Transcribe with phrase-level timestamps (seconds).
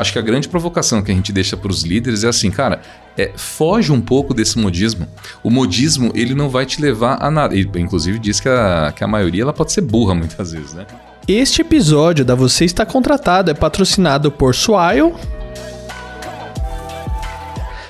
[0.00, 2.80] acho que a grande provocação que a gente deixa para os líderes é assim, cara,
[3.16, 5.06] é, foge um pouco desse modismo.
[5.42, 7.54] O modismo, ele não vai te levar a nada.
[7.54, 10.86] Ele, inclusive, diz que a, que a maioria ela pode ser burra muitas vezes, né?
[11.28, 15.14] Este episódio da Você Está Contratado é patrocinado por Swile,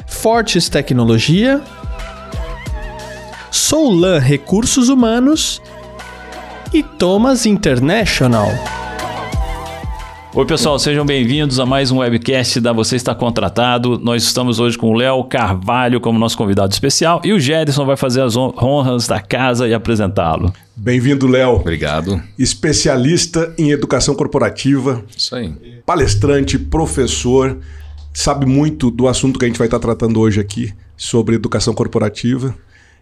[0.06, 1.62] Fortes Tecnologia,
[3.50, 5.62] Soulan Recursos Humanos
[6.72, 8.79] e Thomas International.
[10.32, 13.98] Oi, pessoal, sejam bem-vindos a mais um webcast da Você Está Contratado.
[13.98, 17.96] Nós estamos hoje com o Léo Carvalho como nosso convidado especial e o Gerson vai
[17.96, 20.52] fazer as honras da casa e apresentá-lo.
[20.76, 21.56] Bem-vindo, Léo.
[21.56, 22.22] Obrigado.
[22.38, 25.02] Especialista em educação corporativa.
[25.14, 25.52] Isso aí.
[25.84, 27.58] Palestrante, professor,
[28.14, 32.54] sabe muito do assunto que a gente vai estar tratando hoje aqui sobre educação corporativa.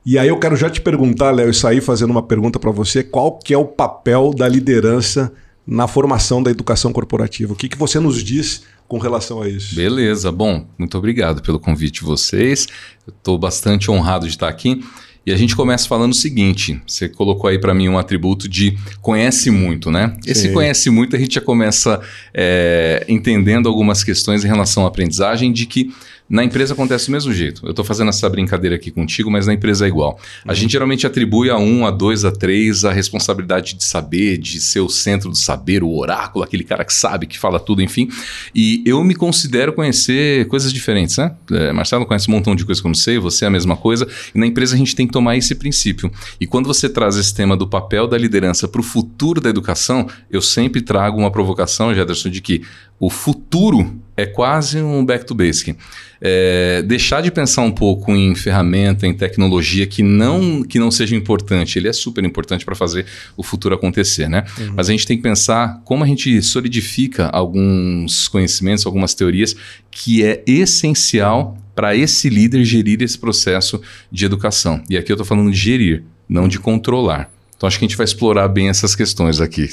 [0.04, 3.02] E aí eu quero já te perguntar, Léo, e sair fazendo uma pergunta para você,
[3.02, 5.30] qual que é o papel da liderança
[5.68, 7.52] na formação da educação corporativa.
[7.52, 9.76] O que, que você nos diz com relação a isso?
[9.76, 12.66] Beleza, bom, muito obrigado pelo convite de vocês.
[13.06, 14.82] Estou bastante honrado de estar aqui.
[15.26, 18.78] E a gente começa falando o seguinte: você colocou aí para mim um atributo de
[19.02, 20.16] conhece muito, né?
[20.22, 20.30] Sim.
[20.30, 22.00] Esse conhece muito a gente já começa
[22.32, 25.92] é, entendendo algumas questões em relação à aprendizagem de que
[26.28, 27.64] na empresa acontece do mesmo jeito.
[27.64, 30.18] Eu estou fazendo essa brincadeira aqui contigo, mas na empresa é igual.
[30.44, 30.54] A uhum.
[30.54, 34.80] gente geralmente atribui a um, a dois, a três a responsabilidade de saber, de ser
[34.80, 38.08] o centro do saber, o oráculo, aquele cara que sabe, que fala tudo, enfim.
[38.54, 41.34] E eu me considero conhecer coisas diferentes, né?
[41.50, 43.76] É, Marcelo conhece um montão de coisas que eu não sei, você é a mesma
[43.76, 44.06] coisa.
[44.34, 46.10] E na empresa a gente tem que tomar esse princípio.
[46.38, 50.06] E quando você traz esse tema do papel da liderança para o futuro da educação,
[50.30, 52.62] eu sempre trago uma provocação, Jederson, de que
[53.00, 55.76] o futuro é quase um back to basic.
[56.20, 61.14] É, deixar de pensar um pouco em ferramenta, em tecnologia que não, que não seja
[61.14, 61.78] importante.
[61.78, 64.44] Ele é super importante para fazer o futuro acontecer, né?
[64.58, 64.72] Uhum.
[64.76, 69.54] Mas a gente tem que pensar como a gente solidifica alguns conhecimentos, algumas teorias
[69.90, 73.80] que é essencial para esse líder gerir esse processo
[74.10, 74.82] de educação.
[74.90, 77.30] E aqui eu estou falando de gerir, não de controlar.
[77.58, 79.68] Então acho que a gente vai explorar bem essas questões aqui.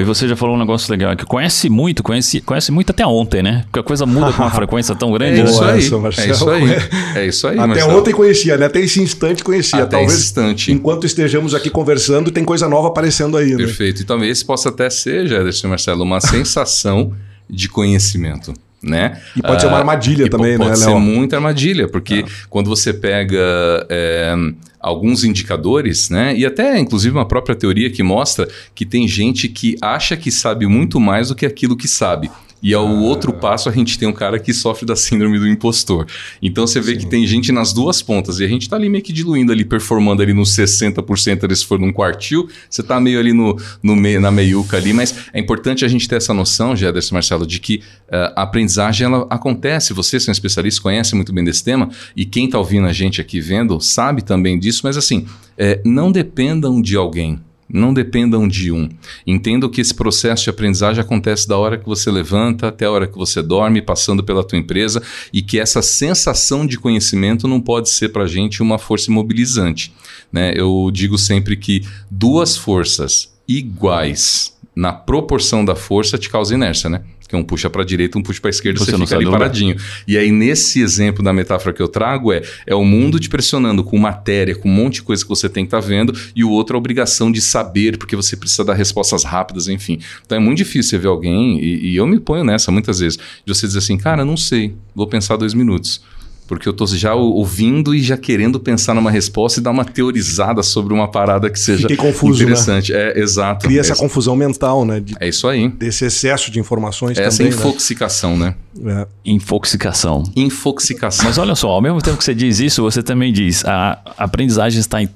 [0.00, 3.40] E você já falou um negócio legal, que conhece muito, conhece, conhece muito até ontem,
[3.40, 3.62] né?
[3.66, 5.40] Porque a coisa muda com uma frequência tão grande.
[5.40, 5.72] É isso, né?
[5.72, 6.64] aí, é isso aí.
[7.14, 7.56] É isso aí.
[7.56, 7.98] Até Marcelo.
[7.98, 8.66] ontem conhecia, né?
[8.66, 9.84] Até esse instante conhecia.
[9.84, 10.72] Até talvez esse instante.
[10.72, 13.52] enquanto estejamos aqui conversando, tem coisa nova aparecendo aí.
[13.52, 13.58] Né?
[13.58, 14.02] Perfeito.
[14.02, 17.12] E talvez esse possa até ser, Jederson Marcelo, uma sensação
[17.48, 18.52] de conhecimento
[18.82, 19.20] né?
[19.36, 20.76] E pode ser uma armadilha uh, também, pode né?
[20.76, 22.30] Pode ser muita armadilha, porque ah.
[22.48, 23.38] quando você pega
[23.88, 24.34] é,
[24.78, 26.34] alguns indicadores, né?
[26.36, 30.66] E até, inclusive, uma própria teoria que mostra que tem gente que acha que sabe
[30.66, 32.30] muito mais do que aquilo que sabe.
[32.62, 33.00] E ao ah.
[33.00, 36.06] outro passo, a gente tem um cara que sofre da síndrome do impostor.
[36.42, 36.98] Então você vê Sim.
[36.98, 38.38] que tem gente nas duas pontas.
[38.38, 41.64] E a gente tá ali meio que diluindo ali, performando ali nos 60% ali, se
[41.64, 42.48] for num quartil.
[42.68, 44.92] Você tá meio ali no, no meio, na meiuca ali.
[44.92, 47.76] Mas é importante a gente ter essa noção, Gederson Marcelo, de que
[48.08, 49.92] uh, a aprendizagem ela acontece.
[49.92, 51.88] Vocês são especialistas, conhecem muito bem desse tema.
[52.14, 54.82] E quem tá ouvindo a gente aqui vendo sabe também disso.
[54.84, 57.40] Mas assim, é, não dependam de alguém
[57.72, 58.88] não dependam de um.
[59.26, 63.06] Entendo que esse processo de aprendizagem acontece da hora que você levanta até a hora
[63.06, 67.88] que você dorme, passando pela tua empresa, e que essa sensação de conhecimento não pode
[67.88, 69.92] ser para a gente uma força imobilizante.
[70.32, 70.52] Né?
[70.54, 77.02] Eu digo sempre que duas forças iguais na proporção da força te causa inércia, né?
[77.30, 79.30] que um puxa para a direita, um puxa para a esquerda, você, você fica ali
[79.30, 79.76] paradinho.
[80.06, 83.84] E aí, nesse exemplo da metáfora que eu trago, é, é o mundo te pressionando
[83.84, 86.42] com matéria, com um monte de coisa que você tem que estar tá vendo, e
[86.42, 90.00] o outro a obrigação de saber, porque você precisa dar respostas rápidas, enfim.
[90.26, 93.16] Então é muito difícil você ver alguém, e, e eu me ponho nessa muitas vezes,
[93.16, 96.02] de você dizer assim, cara, não sei, vou pensar dois minutos
[96.50, 100.64] porque eu estou já ouvindo e já querendo pensar numa resposta e dar uma teorizada
[100.64, 102.46] sobre uma parada que seja confuso, né?
[102.46, 102.92] interessante.
[102.92, 102.98] Né?
[102.98, 103.68] É, exato.
[103.68, 104.98] Cria essa confusão mental, né?
[104.98, 105.68] De, é isso aí.
[105.68, 108.56] Desse excesso de informações Essa também, infoxicação, né?
[108.74, 109.02] né?
[109.02, 109.30] É.
[109.30, 110.24] Infoxicação.
[110.34, 111.24] Infoxicação.
[111.24, 114.80] Mas olha só, ao mesmo tempo que você diz isso, você também diz a aprendizagem
[114.80, 115.08] está em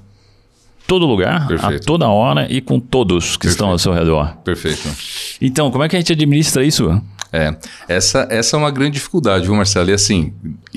[0.87, 1.75] todo lugar, Perfeito.
[1.75, 3.49] a toda hora e com todos que Perfeito.
[3.49, 4.37] estão ao seu redor.
[4.37, 4.87] Perfeito.
[5.41, 7.01] Então, como é que a gente administra isso?
[7.35, 7.53] É,
[7.89, 9.89] essa, essa é uma grande dificuldade, viu, Marcelo?
[9.89, 10.33] E assim,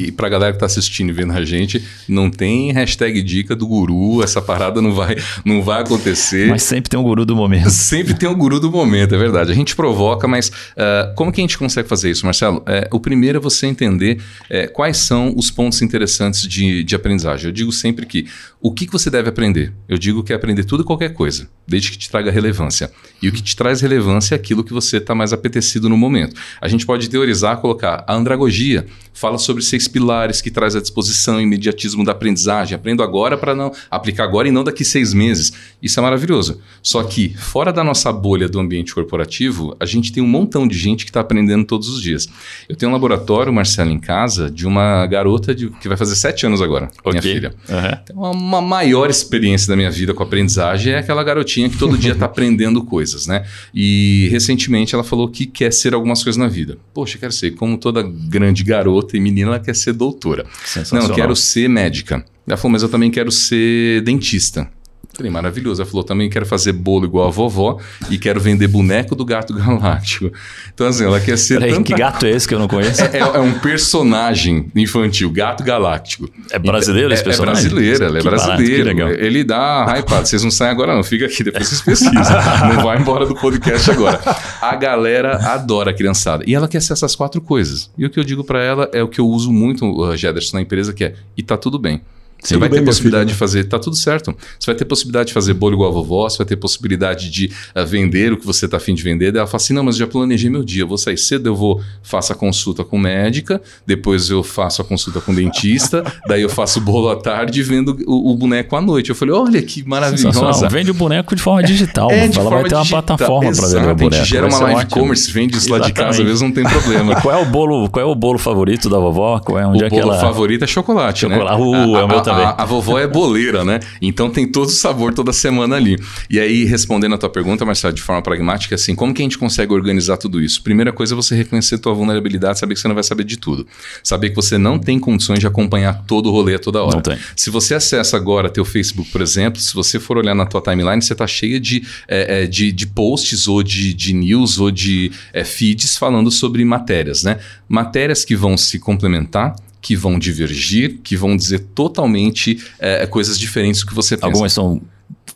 [0.07, 3.67] e pra galera que tá assistindo e vendo a gente, não tem hashtag dica do
[3.67, 6.49] guru, essa parada não vai, não vai acontecer.
[6.49, 7.71] Mas sempre tem um guru do momento.
[7.89, 9.51] Sempre tem um guru do momento, é verdade.
[9.51, 12.63] A gente provoca, mas uh, como que a gente consegue fazer isso, Marcelo?
[12.67, 17.47] É, o primeiro é você entender é, quais são os pontos interessantes de, de aprendizagem.
[17.47, 18.27] Eu digo sempre que
[18.61, 19.73] o que, que você deve aprender?
[19.89, 22.91] Eu digo que é aprender tudo e qualquer coisa, desde que te traga relevância.
[23.23, 26.35] E o que te traz relevância é aquilo que você está mais apetecido no momento.
[26.61, 28.85] A gente pode teorizar, colocar a andragogia
[29.19, 32.75] fala sobre seis pilares que traz a disposição, imediatismo da aprendizagem.
[32.75, 35.53] Aprendo agora para não aplicar agora e não daqui seis meses.
[35.83, 36.61] Isso é maravilhoso.
[36.83, 40.77] Só que fora da nossa bolha do ambiente corporativo, a gente tem um montão de
[40.77, 42.29] gente que está aprendendo todos os dias.
[42.69, 46.47] Eu tenho um laboratório, Marcelo, em casa, de uma garota de, que vai fazer sete
[46.47, 47.13] anos agora, Ok.
[47.13, 47.55] minha filha.
[47.69, 47.99] Aham.
[48.05, 51.97] Então, uma, uma maior experiência da minha vida com aprendizagem é aquela garotinha que todo
[51.99, 53.45] dia está aprendendo coisas, né?
[53.75, 56.79] E recentemente ela falou que quer ser algumas coisas na vida.
[56.95, 60.47] Poxa, quero ser, como toda grande garota e menina, ela quer ser doutora.
[60.93, 62.25] Não, eu quero ser médica.
[62.47, 64.69] Ela falou, mas eu também quero ser dentista.
[65.15, 65.83] Falei, maravilhoso.
[65.83, 67.79] Ela falou, também quero fazer bolo igual a vovó
[68.09, 70.31] e quero vender boneco do gato galáctico.
[70.73, 73.03] Então, assim, ela quer ser Peraí, tanta que gato é esse que eu não conheço?
[73.03, 76.31] é, é um personagem infantil, gato galáctico.
[76.53, 77.67] É brasileiro esse É- personagem?
[77.67, 79.09] É brasileiro, ela é legal.
[79.11, 80.29] Ele dá hypado.
[80.29, 81.03] Vocês não saem agora, não.
[81.03, 82.15] Fica aqui, depois vocês pesquisam.
[82.73, 84.21] não vai embora do podcast agora.
[84.61, 86.45] A galera adora a criançada.
[86.47, 87.91] E ela quer ser essas quatro coisas.
[87.99, 90.59] E o que eu digo pra ela é o que eu uso muito, uh, Gederson,
[90.59, 92.01] na empresa, que é: e tá tudo bem.
[92.41, 94.35] Você Tudo vai bem, ter possibilidade filha, de fazer, tá tudo certo.
[94.59, 97.51] Você vai ter possibilidade de fazer bolo igual a vovó, você vai ter possibilidade de
[97.75, 99.33] ah, vender o que você tá afim de vender.
[99.33, 100.83] Daí ela fala assim: não, mas eu já planejei meu dia.
[100.83, 104.85] Eu vou sair cedo, eu vou, faço a consulta com médica, depois eu faço a
[104.85, 108.77] consulta com dentista, daí eu faço o bolo à tarde e vendo o, o boneco
[108.77, 109.11] à noite.
[109.11, 110.69] Eu falei: olha que maravilhosa.
[110.69, 112.11] Vende o boneco de forma digital.
[112.11, 113.03] É, de ela forma vai ter uma digital.
[113.03, 114.15] plataforma para vender o boneco.
[114.15, 115.03] A gente gera uma live ótimo.
[115.03, 117.17] commerce, vende isso lá de casa, às vezes não tem problema.
[117.21, 119.41] Qual é o bolo, qual é o bolo favorito da vovó?
[119.41, 120.21] Qual é, onde o é que bolo ela...
[120.21, 121.61] favorito é chocolate, Chocolate.
[121.61, 121.67] né?
[121.67, 122.45] Uh, é o meu também.
[122.45, 123.81] A, a vovó é boleira, né?
[124.01, 125.99] Então tem todo o sabor toda semana ali.
[126.29, 129.39] E aí, respondendo a tua pergunta, Marcelo, de forma pragmática, assim, como que a gente
[129.39, 130.63] consegue organizar tudo isso?
[130.63, 133.67] Primeira coisa é você reconhecer tua vulnerabilidade, saber que você não vai saber de tudo.
[134.03, 136.97] Saber que você não tem condições de acompanhar todo o rolê a toda hora.
[136.97, 137.19] Não tem.
[137.37, 141.01] Se você acessa agora teu Facebook, por exemplo, se você for olhar na tua timeline,
[141.01, 145.13] você tá cheia de, é, é, de, de posts ou de, de news ou de
[145.33, 147.39] é, feeds falando sobre matérias, né?
[147.69, 153.83] Matérias que vão se complementar, que vão divergir, que vão dizer totalmente é, coisas diferentes
[153.83, 154.27] do que você pensa.
[154.27, 154.83] Algumas são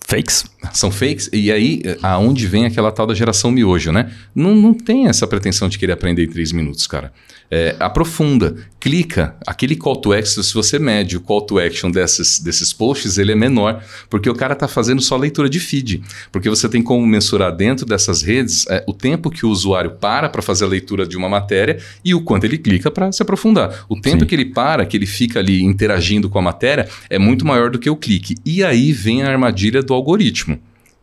[0.00, 0.44] fakes.
[0.72, 4.12] São fakes, e aí eh, aonde vem aquela tal da geração miojo, né?
[4.34, 7.12] Não, não tem essa pretensão de querer aprender em três minutos, cara.
[7.54, 12.38] É, aprofunda, clica, aquele call to action, se você mede o call to action desses,
[12.38, 16.02] desses posts, ele é menor, porque o cara tá fazendo só leitura de feed.
[16.32, 20.31] Porque você tem como mensurar dentro dessas redes é, o tempo que o usuário para
[20.31, 23.84] para fazer a leitura de uma matéria e o quanto ele clica para se aprofundar.
[23.87, 24.26] O tempo Sim.
[24.26, 27.78] que ele para, que ele fica ali interagindo com a matéria, é muito maior do
[27.78, 28.34] que o clique.
[28.46, 30.58] E aí vem a armadilha do algoritmo.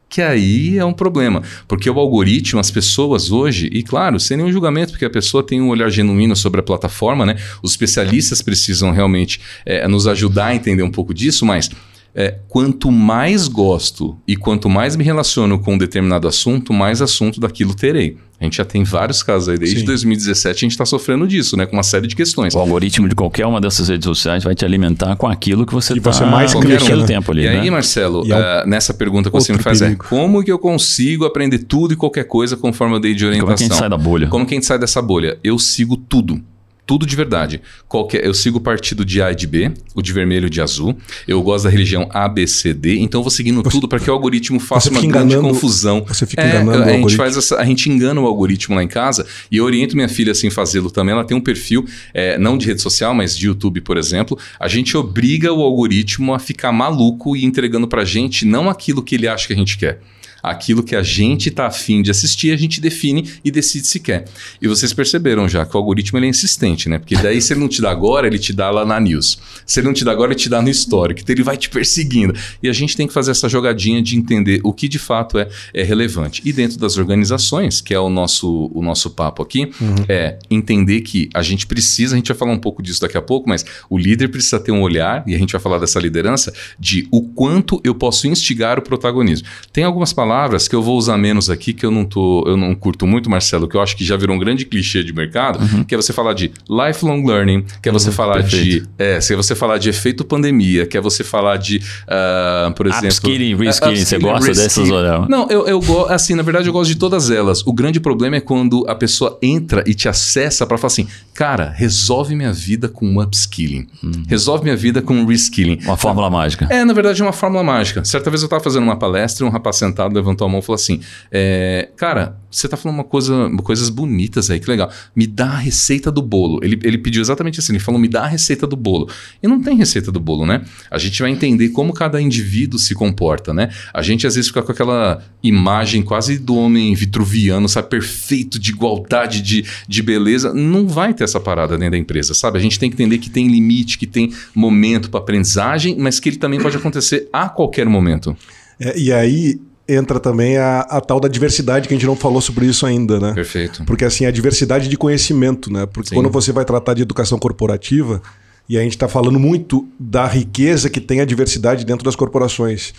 [0.10, 1.44] Que aí é um problema.
[1.68, 5.62] Porque o algoritmo, as pessoas hoje, e claro, sem nenhum julgamento, porque a pessoa tem
[5.62, 7.36] um olhar genuíno sobre a plataforma, né?
[7.62, 11.70] Os especialistas precisam realmente eh, nos ajudar a entender um pouco disso, mas
[12.16, 17.40] é, quanto mais gosto e quanto mais me relaciono com um determinado assunto, mais assunto
[17.40, 18.18] daquilo terei.
[18.40, 19.86] A gente já tem vários casos aí, desde Sim.
[19.86, 21.66] 2017 a gente está sofrendo disso, né?
[21.66, 22.56] Com uma série de questões.
[22.56, 25.94] O algoritmo de qualquer uma dessas redes sociais vai te alimentar com aquilo que você
[25.94, 27.06] Que está mais investindo né?
[27.06, 27.70] tempo ali, E aí, né?
[27.70, 30.06] Marcelo, E é um eh, nessa pergunta que você me faz perigo.
[30.06, 33.46] é como que eu consigo aprender tudo e qualquer coisa conforme eu dei de orientação?
[33.46, 34.28] Como é que a gente sai da bolha?
[34.28, 35.38] Como que a gente sai dessa bolha?
[35.44, 36.42] Eu sigo tudo.
[36.90, 37.62] Tudo de verdade.
[37.88, 40.60] Qualquer, eu sigo o partido de A e de B, o de vermelho e de
[40.60, 40.98] azul.
[41.28, 42.98] Eu gosto da religião A, B, C, D.
[42.98, 46.04] Então eu vou seguindo tudo para que o algoritmo faça você uma grande confusão.
[46.08, 47.18] você fica É, enganando o a gente algoritmo.
[47.24, 50.32] faz essa, a gente engana o algoritmo lá em casa e eu oriento minha filha
[50.32, 51.14] assim fazê-lo também.
[51.14, 54.36] Ela tem um perfil, é, não de rede social, mas de YouTube, por exemplo.
[54.60, 59.14] A gente obriga o algoritmo a ficar maluco e entregando pra gente não aquilo que
[59.14, 60.02] ele acha que a gente quer.
[60.42, 64.26] Aquilo que a gente está afim de assistir, a gente define e decide se quer.
[64.62, 67.00] E vocês perceberam já que o algoritmo ele é insistente, né?
[67.00, 69.40] Porque daí, se ele não te dá agora, ele te dá lá na news.
[69.66, 71.22] Se ele não te dá agora, ele te dá no histórico.
[71.22, 72.34] Então ele vai te perseguindo.
[72.64, 75.50] E a gente tem que fazer essa jogadinha de entender o que de fato é,
[75.74, 76.42] é relevante.
[76.46, 79.72] E dentro das organizações, que é o nosso, o nosso papo aqui,
[80.08, 83.22] é entender que a gente precisa, a gente vai falar um pouco disso daqui a
[83.22, 86.54] pouco, mas o líder precisa ter um olhar, e a gente vai falar dessa liderança,
[86.80, 89.48] de o quanto eu posso instigar o protagonismo.
[89.74, 90.29] Tem algumas palavras
[90.68, 93.68] que eu vou usar menos aqui, que eu não tô, eu não curto muito, Marcelo,
[93.68, 96.34] que eu acho que já virou um grande clichê de mercado, que é você falar
[96.34, 98.50] de lifelong learning, que é você falar de.
[98.58, 98.90] perfeito.
[98.98, 102.88] É, que é você falar de efeito pandemia, que é você falar de, ah, por
[102.88, 103.08] exemplo.
[103.08, 105.26] Upskilling, é, reskilling, você upskilling, gosta dessas, olha?
[105.28, 107.66] Não, eu, eu gosto, assim, na verdade eu gosto de todas elas.
[107.66, 111.70] O grande problema é quando a pessoa entra e te acessa para falar assim, cara,
[111.70, 113.88] resolve minha vida com um upskilling.
[114.28, 115.80] Resolve minha vida com um reskilling.
[115.84, 116.68] Uma fórmula mágica.
[116.70, 118.04] É, na verdade, é uma fórmula mágica.
[118.04, 120.64] Certa vez eu estava fazendo uma palestra e um rapaz sentado levantou a mão e
[120.64, 121.00] falou assim:
[121.32, 124.92] é, Cara, você tá falando uma coisa, coisas bonitas aí, que legal.
[125.16, 126.60] Me dá a receita do bolo.
[126.64, 129.10] Ele, ele pediu exatamente assim: ele falou, me dá a receita do bolo.
[129.42, 130.64] E não tem receita do bolo, né?
[130.90, 133.70] A gente vai entender como cada indivíduo se comporta, né?
[133.94, 137.90] A gente às vezes fica com aquela imagem quase do homem vitruviano, sabe?
[137.90, 140.54] Perfeito, de igualdade, de, de beleza.
[140.54, 142.58] Não vai ter essa parada dentro da empresa, sabe?
[142.58, 146.30] A gente tem que entender que tem limite, que tem momento para aprendizagem, mas que
[146.30, 148.36] ele também pode acontecer a qualquer momento.
[148.80, 152.40] É, e aí entra também a, a, tal da diversidade que a gente não falou
[152.40, 153.34] sobre isso ainda, né?
[153.34, 153.84] Perfeito.
[153.86, 155.88] Porque assim, a diversidade de conhecimento, né?
[155.88, 156.16] Porque Sim.
[156.16, 158.22] quando você vai tratar de educação corporativa,
[158.70, 162.94] e a gente está falando muito da riqueza que tem a diversidade dentro das corporações.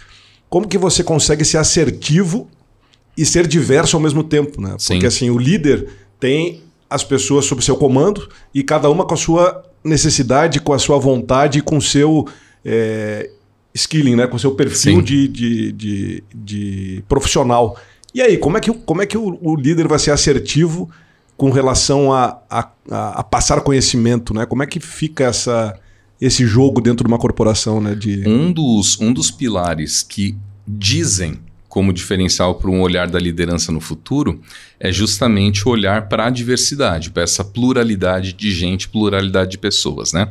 [0.49, 2.49] Como que você consegue ser assertivo
[3.17, 4.75] e ser diverso ao mesmo tempo, né?
[4.79, 4.95] Sim.
[4.95, 9.17] Porque assim, o líder tem as pessoas sob seu comando e cada uma com a
[9.17, 12.27] sua necessidade, com a sua vontade, com o seu
[12.65, 13.31] é,
[13.75, 14.27] skilling, né?
[14.27, 17.79] com o seu perfil de, de, de, de, profissional.
[18.15, 20.91] E aí, como é que, como é que o, o líder vai ser assertivo
[21.37, 24.35] com relação a, a, a, passar conhecimento?
[24.35, 24.45] Né?
[24.47, 25.79] Como é que fica essa,
[26.21, 27.81] esse jogo dentro de uma corporação?
[27.81, 27.95] Né?
[27.95, 28.29] De...
[28.29, 30.37] Um, dos, um dos pilares que
[30.67, 31.39] dizem
[31.71, 34.41] como diferencial para um olhar da liderança no futuro
[34.79, 40.13] é justamente o olhar para a diversidade, para essa pluralidade de gente, pluralidade de pessoas,
[40.13, 40.29] né?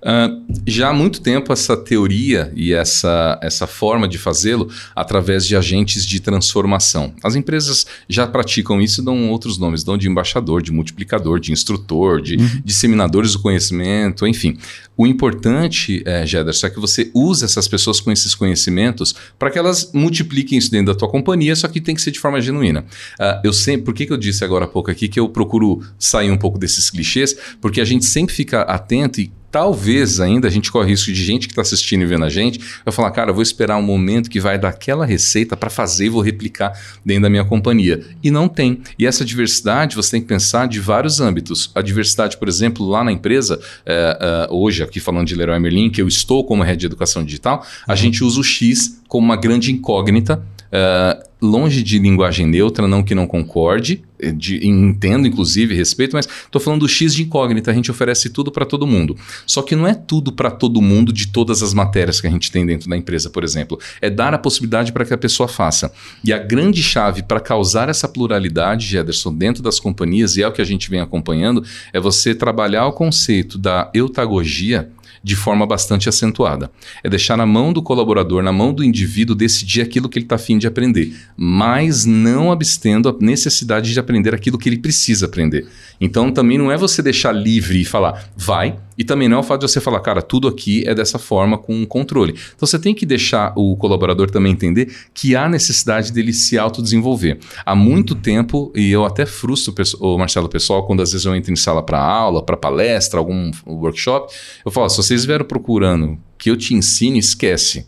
[0.00, 5.56] Uh, já há muito tempo essa teoria e essa, essa forma de fazê-lo através de
[5.56, 7.12] agentes de transformação.
[7.22, 11.52] As empresas já praticam isso e dão outros nomes, dão de embaixador, de multiplicador, de
[11.52, 12.62] instrutor, de uhum.
[12.64, 14.56] disseminadores do conhecimento, enfim.
[14.98, 19.56] O importante, é, Jederson, é que você use essas pessoas com esses conhecimentos para que
[19.56, 22.80] elas multipliquem isso dentro da tua companhia, só que tem que ser de forma genuína.
[22.80, 25.84] Uh, eu sempre, por que, que eu disse agora há pouco aqui que eu procuro
[25.96, 27.36] sair um pouco desses clichês?
[27.60, 31.46] Porque a gente sempre fica atento e talvez ainda a gente corre risco de gente
[31.46, 34.28] que está assistindo e vendo a gente vai falar, cara, eu vou esperar um momento
[34.28, 38.04] que vai dar aquela receita para fazer e vou replicar dentro da minha companhia.
[38.22, 38.82] E não tem.
[38.98, 41.70] E essa diversidade você tem que pensar de vários âmbitos.
[41.74, 45.90] A diversidade, por exemplo, lá na empresa, é, é, hoje aqui falando de Leroy Merlin,
[45.90, 47.96] que eu estou como head de educação digital, a uhum.
[47.96, 53.14] gente usa o X como uma grande incógnita Uh, longe de linguagem neutra, não que
[53.14, 54.02] não concorde,
[54.36, 58.50] de, entendo inclusive respeito, mas estou falando do X de incógnita, a gente oferece tudo
[58.50, 59.16] para todo mundo.
[59.46, 62.50] Só que não é tudo para todo mundo de todas as matérias que a gente
[62.50, 63.78] tem dentro da empresa, por exemplo.
[64.00, 65.92] É dar a possibilidade para que a pessoa faça.
[66.24, 70.52] E a grande chave para causar essa pluralidade, Jederson, dentro das companhias, e é o
[70.52, 74.90] que a gente vem acompanhando, é você trabalhar o conceito da eutagogia
[75.22, 76.70] de forma bastante acentuada.
[77.02, 80.36] É deixar na mão do colaborador, na mão do indivíduo, decidir aquilo que ele está
[80.36, 85.66] afim de aprender, mas não abstendo a necessidade de aprender aquilo que ele precisa aprender.
[86.00, 89.44] Então também não é você deixar livre e falar, vai, e também não é o
[89.44, 92.32] fato de você falar, cara, tudo aqui é dessa forma com controle.
[92.56, 97.38] Então você tem que deixar o colaborador também entender que há necessidade dele se autodesenvolver.
[97.64, 101.52] Há muito tempo, e eu até frustro o Marcelo pessoal quando às vezes eu entro
[101.52, 104.34] em sala para aula, para palestra, algum workshop,
[104.66, 107.86] eu falo, se vocês vieram procurando que eu te ensine, esquece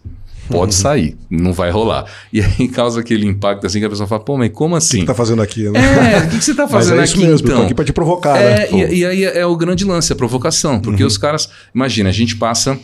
[0.50, 2.04] pode sair, não vai rolar.
[2.32, 4.98] E aí causa aquele impacto assim que a pessoa fala, pô, mas como assim?
[4.98, 5.68] O que, você tá fazendo aqui?
[5.68, 5.80] Né?
[6.14, 7.62] É, o que, que você tá fazendo é aqui mesmo, então?
[7.64, 8.70] aqui para te provocar, é, né?
[8.70, 10.80] E, e, aí é o grande lance, a provocação.
[10.80, 11.08] Porque uhum.
[11.08, 12.78] os caras, imagina, a gente passa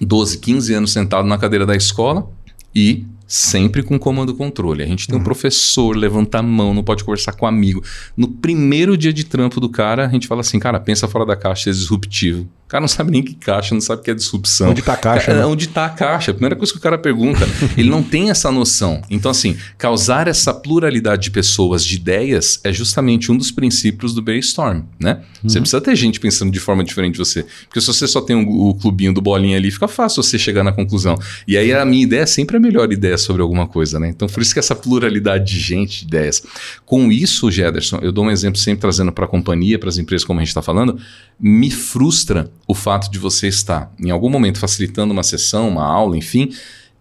[0.00, 2.28] 12, 15 anos sentado na cadeira da escola
[2.74, 4.82] e sempre com comando controle.
[4.82, 5.20] A gente tem uhum.
[5.20, 7.82] um professor, levanta a mão, não pode conversar com um amigo.
[8.16, 11.36] No primeiro dia de trampo do cara, a gente fala assim, cara, pensa fora da
[11.36, 14.70] caixa, é disruptivo cara não sabe nem que caixa, não sabe o que é disrupção.
[14.70, 15.30] Onde está a caixa?
[15.30, 15.44] É, né?
[15.44, 16.30] Onde está a caixa?
[16.30, 17.46] A primeira coisa que o cara pergunta.
[17.76, 19.02] ele não tem essa noção.
[19.10, 24.22] Então, assim, causar essa pluralidade de pessoas, de ideias, é justamente um dos princípios do
[24.22, 25.20] brainstorm, né?
[25.42, 25.50] Uhum.
[25.50, 27.44] Você precisa ter gente pensando de forma diferente de você.
[27.64, 30.64] Porque se você só tem o, o clubinho do bolinha ali, fica fácil você chegar
[30.64, 31.18] na conclusão.
[31.46, 34.08] E aí a minha ideia é sempre a melhor ideia sobre alguma coisa, né?
[34.08, 36.42] Então, por isso que essa pluralidade de gente, de ideias.
[36.86, 40.24] Com isso, Gederson, eu dou um exemplo sempre trazendo para a companhia, para as empresas,
[40.24, 40.98] como a gente está falando,
[41.38, 46.16] me frustra o fato de você estar, em algum momento, facilitando uma sessão, uma aula,
[46.16, 46.50] enfim,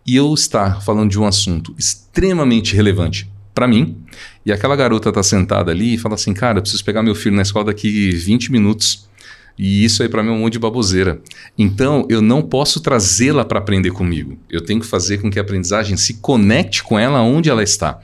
[0.06, 3.98] e eu estar falando de um assunto extremamente relevante para mim,
[4.46, 7.36] e aquela garota está sentada ali e fala assim: Cara, eu preciso pegar meu filho
[7.36, 9.10] na escola daqui 20 minutos.
[9.58, 11.22] E isso aí para mim é um monte de baboseira.
[11.58, 14.38] Então, eu não posso trazê-la para aprender comigo.
[14.50, 18.00] Eu tenho que fazer com que a aprendizagem se conecte com ela onde ela está.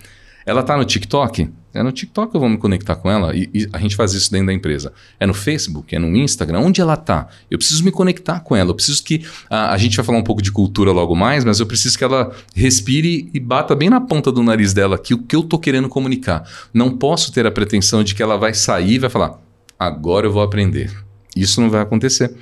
[0.46, 1.50] Ela está no TikTok?
[1.78, 4.32] É no TikTok eu vou me conectar com ela e, e, a gente faz isso
[4.32, 4.92] dentro da empresa.
[5.20, 7.28] É no Facebook, é no Instagram, onde ela está?
[7.50, 8.72] Eu preciso me conectar com ela.
[8.72, 11.60] Eu preciso que a, a, gente vai falar um pouco de cultura logo mais, mas
[11.60, 15.20] eu preciso que ela respire e bata bem na ponta do nariz dela aqui o
[15.20, 16.50] que eu estou querendo comunicar.
[16.74, 19.40] Não posso ter a pretensão de que ela vai sair e vai falar:
[19.80, 20.92] agora eu vou aprender.
[21.36, 22.34] Isso não vai acontecer.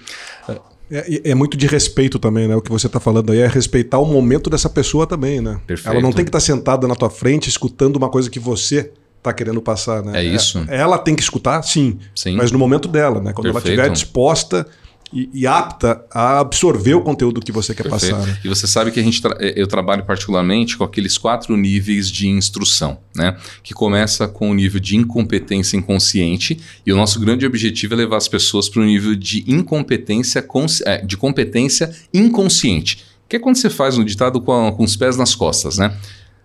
[0.90, 2.56] É, é, muito de respeito também, né?
[2.56, 5.60] O que você está falando aí é respeitar o momento dessa pessoa também, né?
[5.66, 5.92] Perfeito.
[5.92, 8.92] Ela não tem que estar tá sentada na tua frente escutando uma coisa que você
[9.26, 10.22] está querendo passar, né?
[10.22, 10.64] É isso.
[10.68, 12.36] É, ela tem que escutar, sim, sim.
[12.36, 13.34] mas no momento dela, né?
[13.34, 13.68] Quando Perfeito.
[13.80, 14.68] ela estiver disposta
[15.14, 18.16] e, e apta a absorver o conteúdo que você quer Perfeito.
[18.16, 18.28] passar.
[18.28, 18.38] né?
[18.44, 22.10] E você sabe que a gente tra- eh, eu trabalho particularmente com aqueles quatro níveis
[22.12, 23.38] de instrução, né?
[23.64, 28.18] Que começa com o nível de incompetência inconsciente e o nosso grande objetivo é levar
[28.18, 30.46] as pessoas para o nível de incompetência
[30.86, 34.96] eh, de competência inconsciente, que é quando você faz um ditado com, a- com os
[34.96, 35.96] pés nas costas, né?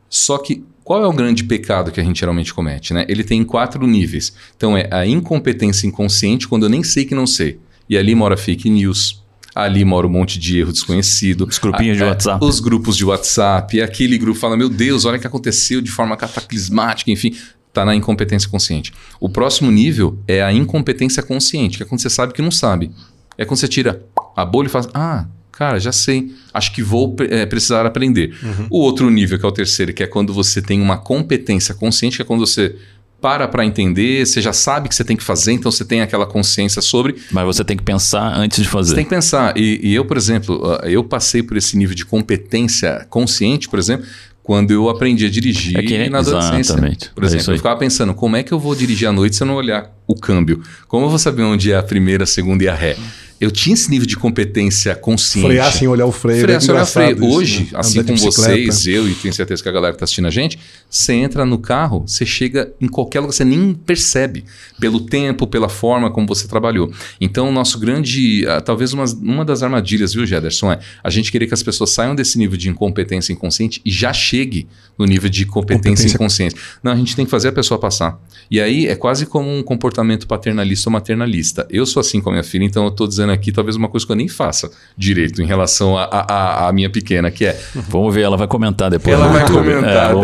[0.09, 3.07] Só que qual é o grande pecado que a gente geralmente comete, né?
[3.09, 4.33] Ele tem quatro níveis.
[4.57, 7.61] Então é a incompetência inconsciente quando eu nem sei que não sei.
[7.89, 9.23] E ali mora fake news.
[9.55, 11.47] Ali mora um monte de erro desconhecido.
[11.49, 12.45] Os grupinhos de Ah, é, WhatsApp.
[12.45, 13.81] Os grupos de WhatsApp.
[13.81, 17.37] Aquele grupo fala, meu Deus, olha o que aconteceu de forma cataclismática, enfim.
[17.73, 18.93] Tá na incompetência consciente.
[19.21, 22.91] O próximo nível é a incompetência consciente, que é quando você sabe que não sabe.
[23.39, 24.05] É quando você tira
[24.37, 25.27] a bolha e fala, ah,
[25.61, 26.33] cara, já sei.
[26.55, 28.35] Acho que vou eh, precisar aprender.
[28.71, 32.17] O outro nível, que é o terceiro, que é quando você tem uma competência consciente,
[32.17, 32.75] que é quando você
[33.21, 36.25] para para entender, você já sabe que você tem que fazer, então você tem aquela
[36.27, 37.17] consciência sobre.
[37.31, 38.89] Mas você tem que pensar antes de fazer.
[38.89, 39.55] Você tem que pensar.
[39.55, 43.79] E, e eu, por exemplo, ah, eu passei por esse nível de competência consciente, por
[43.79, 44.07] exemplo,
[44.43, 46.73] quando eu aprendi a dirigir É que na adolescência.
[46.73, 47.11] exatamente.
[47.15, 47.55] Por É exemplo, aí.
[47.55, 49.95] eu ficava pensando, como é que eu vou dirigir à noite se eu não olhar
[50.07, 50.63] o câmbio?
[50.89, 52.97] Como eu vou saber onde é a primeira, a segunda e a ré?
[53.41, 55.47] Eu tinha esse nível de competência consciente.
[55.49, 56.43] Frear sem olhar o freio.
[56.43, 57.13] Frear sem olhar o freio.
[57.13, 57.69] engraçado isso, Hoje, né?
[57.73, 60.59] assim como vocês, eu e tenho certeza que a galera que está assistindo a gente,
[60.91, 64.45] você entra no carro, você chega em qualquer lugar, você nem percebe
[64.81, 66.91] pelo tempo, pela forma como você trabalhou.
[67.21, 71.31] Então, o nosso grande, ah, talvez uma, uma das armadilhas, viu, Gederson, é a gente
[71.31, 74.67] querer que as pessoas saiam desse nível de incompetência inconsciente e já chegue
[74.99, 76.57] no nível de competência, Competência- inconsciente.
[76.83, 78.19] Não, a gente tem que fazer a pessoa passar.
[78.51, 81.67] E aí é quase como um comportamento paternalista ou maternalista.
[81.71, 84.05] Eu sou assim com a minha filha, então eu estou dizendo aqui talvez uma coisa
[84.05, 88.37] que eu nem faça direito em relação à minha pequena, que é Vamos ver, ela
[88.37, 89.15] vai comentar depois.
[89.15, 89.69] ela vai YouTube.
[89.71, 90.15] comentar, É,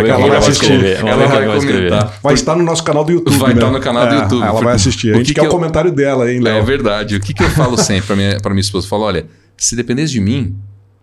[0.65, 0.97] ela ela vai escrever.
[1.07, 2.19] Ela vai vai comentar.
[2.23, 3.37] Vai estar no nosso canal do YouTube.
[3.39, 3.55] Vai né?
[3.61, 4.43] estar no canal do É, YouTube.
[4.43, 5.13] Ela vai assistir.
[5.13, 6.65] A O gente que quer que o eu- comentário dela, hein, É Léo?
[6.65, 7.17] verdade.
[7.17, 8.87] O que, que eu falo sempre para minha, pra minha esposa?
[8.87, 10.55] Eu falo, olha, se dependesse de mim,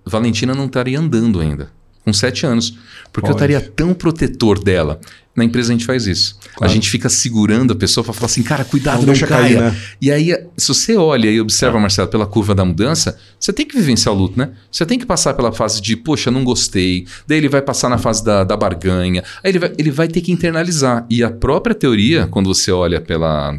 [0.05, 1.69] Valentina não estaria andando ainda,
[2.03, 2.77] com sete anos.
[3.11, 3.51] Porque eu Pode.
[3.53, 4.99] estaria tão protetor dela.
[5.35, 6.37] Na empresa a gente faz isso.
[6.55, 6.71] Claro.
[6.71, 9.27] A gente fica segurando a pessoa para falar assim, cara, cuidado, Não não, caia.
[9.27, 9.77] cair, né?
[9.99, 13.75] E aí, se você olha e observa, Marcelo, pela curva da mudança, você tem que
[13.75, 14.51] vivenciar o luto, né?
[14.71, 17.07] Você tem que passar pela fase de, poxa, não gostei.
[17.27, 19.23] Daí ele vai passar na fase da, da barganha.
[19.43, 21.05] Aí ele vai, ele vai ter que internalizar.
[21.09, 23.57] E a própria teoria, quando você olha pela,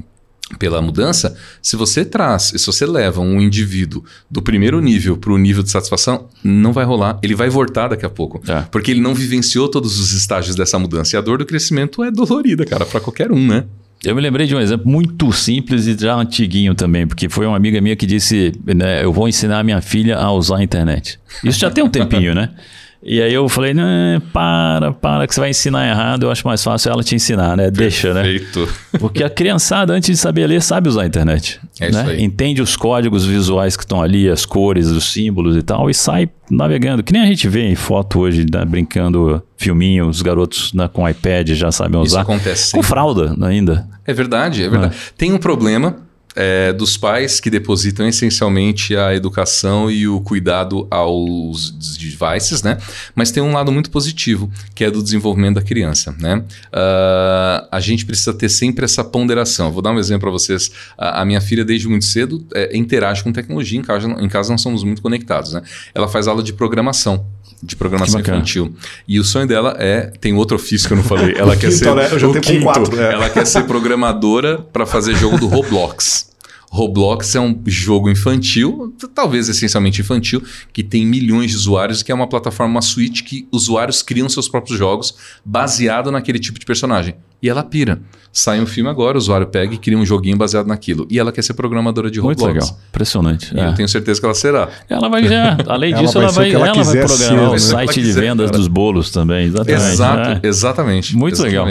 [0.58, 5.38] pela mudança, se você traz, se você leva um indivíduo do primeiro nível para o
[5.38, 7.18] nível de satisfação, não vai rolar.
[7.22, 8.42] Ele vai voltar daqui a pouco.
[8.46, 8.62] É.
[8.70, 11.16] Porque ele não vivenciou todos os estágios dessa mudança.
[11.16, 13.64] E a dor do crescimento é dolorida, cara, para qualquer um, né?
[14.04, 17.56] Eu me lembrei de um exemplo muito simples e já antiguinho também, porque foi uma
[17.56, 21.18] amiga minha que disse: né, Eu vou ensinar minha filha a usar a internet.
[21.42, 22.50] Isso já tem um tempinho, né?
[23.04, 23.84] E aí eu falei: Não,
[24.32, 26.22] para, para, que você vai ensinar errado.
[26.24, 27.70] Eu acho mais fácil ela te ensinar, né?
[27.70, 28.22] Deixa, né?
[28.22, 28.66] Feito.
[28.98, 31.60] Porque a criançada, antes de saber ler, sabe usar a internet.
[31.78, 32.12] É isso né?
[32.12, 32.24] aí.
[32.24, 36.30] Entende os códigos visuais que estão ali, as cores, os símbolos e tal, e sai
[36.50, 37.02] navegando.
[37.02, 41.08] Que nem a gente vê em foto hoje, né, brincando filminho, os garotos né, com
[41.08, 42.22] iPad já sabem Isso usar.
[42.22, 43.86] acontece Com fralda ainda.
[44.06, 44.96] É verdade, é verdade.
[45.16, 45.96] Tem um problema
[46.34, 52.78] é, dos pais que depositam essencialmente a educação e o cuidado aos devices, né?
[53.14, 56.44] Mas tem um lado muito positivo, que é do desenvolvimento da criança, né?
[56.72, 59.70] Ah, a gente precisa ter sempre essa ponderação.
[59.70, 60.70] Vou dar um exemplo para vocês.
[60.98, 63.78] A, a minha filha, desde muito cedo, é, interage com tecnologia.
[63.78, 65.62] Em casa, em casa nós somos muito conectados, né?
[65.94, 67.26] Ela faz aula de programação.
[67.64, 68.74] De programação infantil.
[69.08, 70.12] E o sonho dela é.
[70.20, 71.34] Tem outro ofício que eu não falei.
[71.36, 71.94] Ela quer quinto, ser.
[71.94, 72.08] né?
[72.12, 72.62] Eu já o tenho quinto.
[72.64, 73.12] quatro, é.
[73.14, 76.33] Ela quer ser programadora para fazer jogo do Roblox.
[76.76, 82.14] Roblox é um jogo infantil, talvez essencialmente infantil, que tem milhões de usuários, que é
[82.14, 87.14] uma plataforma, uma suíte que usuários criam seus próprios jogos baseado naquele tipo de personagem.
[87.40, 88.00] E ela pira.
[88.32, 91.06] Sai um filme agora, o usuário pega e cria um joguinho baseado naquilo.
[91.08, 92.68] E ela quer ser programadora de Muito Roblox.
[92.70, 92.80] legal.
[92.88, 93.54] Impressionante.
[93.54, 93.68] E É.
[93.68, 94.68] eu tenho certeza que ela será.
[94.90, 97.16] Ela vai já, além Ela disso, vai ela ser o vai, ela ela vai programar
[97.18, 97.58] ser, o né?
[97.58, 98.58] site Ela de vendas cara.
[98.58, 99.46] dos bolos também.
[99.46, 99.92] Exatamente.
[99.92, 100.48] Exato, é.
[100.48, 101.16] exatamente.
[101.16, 101.66] Muito legal.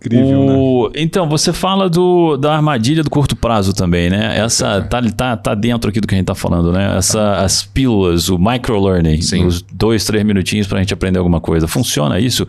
[0.00, 0.54] Incrível, né?
[0.56, 4.38] O- Então, você fala do, da armadilha do curto prazo também, né?
[4.38, 6.96] Essa tá, tá, tá dentro aqui do que a gente tá falando, né?
[6.96, 11.66] Essa, as pílulas, o microlearning, os dois, três minutinhos pra gente aprender alguma coisa.
[11.66, 12.46] Funciona isso?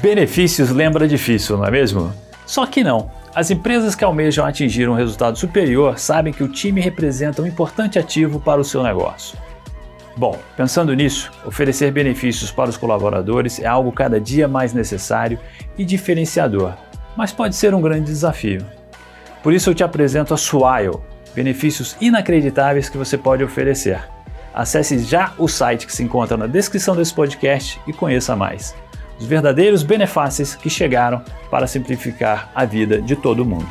[0.00, 2.12] Benefícios lembra difícil, não é mesmo?
[2.46, 3.10] Só que não.
[3.34, 7.98] As empresas que almejam atingir um resultado superior sabem que o time representa um importante
[7.98, 9.36] ativo para o seu negócio.
[10.16, 15.40] Bom, pensando nisso, oferecer benefícios para os colaboradores é algo cada dia mais necessário
[15.76, 16.74] e diferenciador,
[17.16, 18.64] mas pode ser um grande desafio.
[19.42, 21.00] Por isso eu te apresento a Swile,
[21.34, 24.00] benefícios inacreditáveis que você pode oferecer.
[24.54, 28.72] Acesse já o site que se encontra na descrição desse podcast e conheça mais.
[29.18, 33.66] Os verdadeiros benefícios que chegaram para simplificar a vida de todo mundo.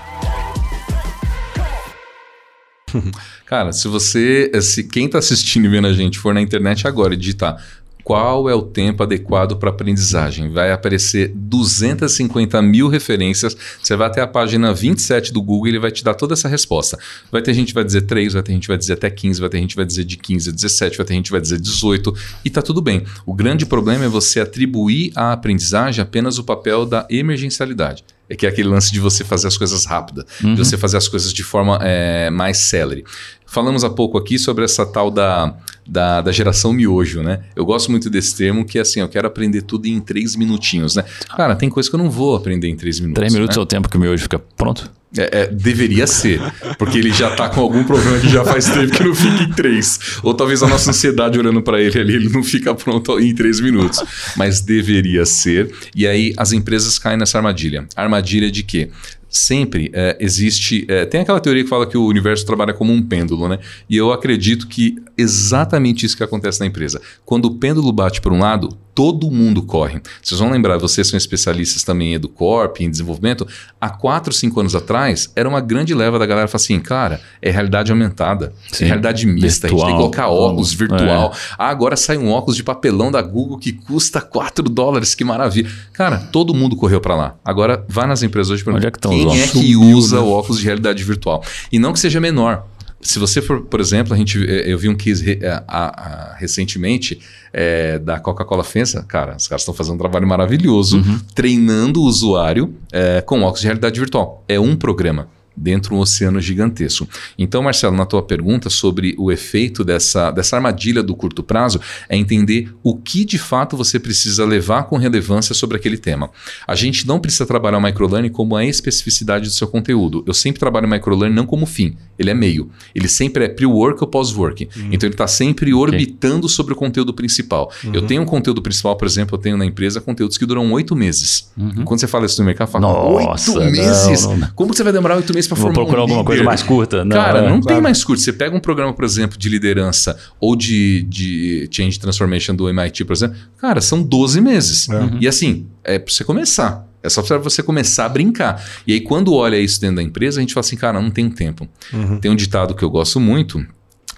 [3.46, 4.52] Cara, se você.
[4.62, 7.58] Se quem está assistindo e vendo a gente for na internet agora e digitar
[8.04, 10.52] qual é o tempo adequado para aprendizagem?
[10.52, 13.56] Vai aparecer 250 mil referências.
[13.82, 16.50] Você vai até a página 27 do Google e ele vai te dar toda essa
[16.50, 17.00] resposta.
[17.32, 19.40] Vai ter gente que vai dizer 3, vai ter gente que vai dizer até 15,
[19.40, 21.42] vai ter gente que vai dizer de 15 a 17, vai ter gente que vai
[21.42, 23.04] dizer 18 e tá tudo bem.
[23.26, 28.04] O grande problema é você atribuir à aprendizagem apenas o papel da emergencialidade.
[28.30, 30.56] É que é aquele lance de você fazer as coisas rápida, uhum.
[30.56, 33.04] de você fazer as coisas de forma é, mais célere.
[33.46, 35.54] Falamos há pouco aqui sobre essa tal da,
[35.88, 37.42] da, da, geração miojo, né?
[37.56, 40.96] Eu gosto muito desse termo que é assim, eu quero aprender tudo em três minutinhos,
[40.96, 41.04] né?
[41.36, 43.20] Cara, tem coisa que eu não vou aprender em três minutos.
[43.20, 43.62] Três minutos né?
[43.62, 44.90] é o tempo que o miojo fica pronto?
[45.16, 46.42] É, é, deveria ser,
[46.80, 49.52] porque ele já está com algum problema que já faz tempo que não fica em
[49.52, 50.00] três.
[50.24, 53.60] Ou talvez a nossa ansiedade olhando para ele ali, ele não fica pronto em três
[53.60, 54.04] minutos.
[54.36, 55.72] Mas deveria ser.
[55.96, 57.88] E aí as empresas caem nessa armadilha.
[57.96, 58.90] armadilha de quê?
[59.34, 60.86] sempre é, existe.
[60.88, 63.58] É, tem aquela teoria que fala que o universo trabalha como um pêndulo, né?
[63.90, 67.02] E eu acredito que exatamente isso que acontece na empresa.
[67.26, 70.02] Quando o pêndulo bate para um lado, todo mundo corre.
[70.22, 73.48] Vocês vão lembrar, vocês são especialistas também em EduCorp, em desenvolvimento.
[73.80, 77.50] Há 4, 5 anos atrás, era uma grande leva da galera falar assim, cara, é
[77.50, 78.84] realidade aumentada, é Sim.
[78.84, 81.34] é realidade mista, virtual, a gente tem que colocar óculos virtual.
[81.34, 81.38] É.
[81.58, 85.70] Ah, agora sai um óculos de papelão da Google que custa 4 dólares, que maravilha.
[85.92, 87.36] Cara, todo mundo correu para lá.
[87.44, 91.04] Agora, vá nas empresas hoje para é quem é que usa o óculos de realidade
[91.04, 91.44] virtual.
[91.72, 92.66] E não que seja menor,
[93.04, 96.36] se você for, por exemplo, a gente, eh, eu vi um case re, a, a,
[96.36, 97.20] recentemente
[97.52, 101.20] é, da Coca-Cola Fensa, cara, os caras estão fazendo um trabalho maravilhoso uhum.
[101.36, 104.44] treinando o usuário é, com óculos de realidade virtual.
[104.48, 107.08] É um programa dentro de um oceano gigantesco.
[107.38, 112.18] Então, Marcelo, na tua pergunta sobre o efeito dessa, dessa armadilha do curto prazo, é
[112.18, 116.30] entender o que de fato você precisa levar com relevância sobre aquele tema.
[116.68, 120.24] A gente não precisa trabalhar o microlearning como a especificidade do seu conteúdo.
[120.26, 122.70] Eu sempre trabalho o microlearning não como fim, ele é meio.
[122.94, 124.70] Ele sempre é pre-work ou pós-work.
[124.76, 124.90] Uhum.
[124.92, 126.56] Então, ele está sempre orbitando okay.
[126.56, 127.72] sobre o conteúdo principal.
[127.84, 127.92] Uhum.
[127.94, 130.96] Eu tenho um conteúdo principal, por exemplo, eu tenho na empresa conteúdos que duram oito
[130.96, 131.52] meses.
[131.58, 131.86] Uhum.
[131.86, 134.24] Quando você fala isso no mercado, fala, oito meses?
[134.24, 134.50] Não, não.
[134.56, 137.04] Como você vai demorar oito meses para formar procurar um alguma coisa mais curta.
[137.04, 137.66] Não, Cara, é, não claro.
[137.66, 138.22] tem mais curto.
[138.22, 143.06] Você pega um programa, por exemplo, de liderança ou de, de Change Transformation do MIT,
[143.06, 143.38] por exemplo.
[143.58, 144.88] Cara, são 12 meses.
[144.88, 145.18] Uhum.
[145.20, 146.88] E assim, é para você começar.
[147.04, 148.64] É só para você começar a brincar.
[148.88, 151.30] E aí, quando olha isso dentro da empresa, a gente fala assim, cara, não tem
[151.30, 151.68] tempo.
[151.92, 152.18] Uhum.
[152.18, 153.64] Tem um ditado que eu gosto muito,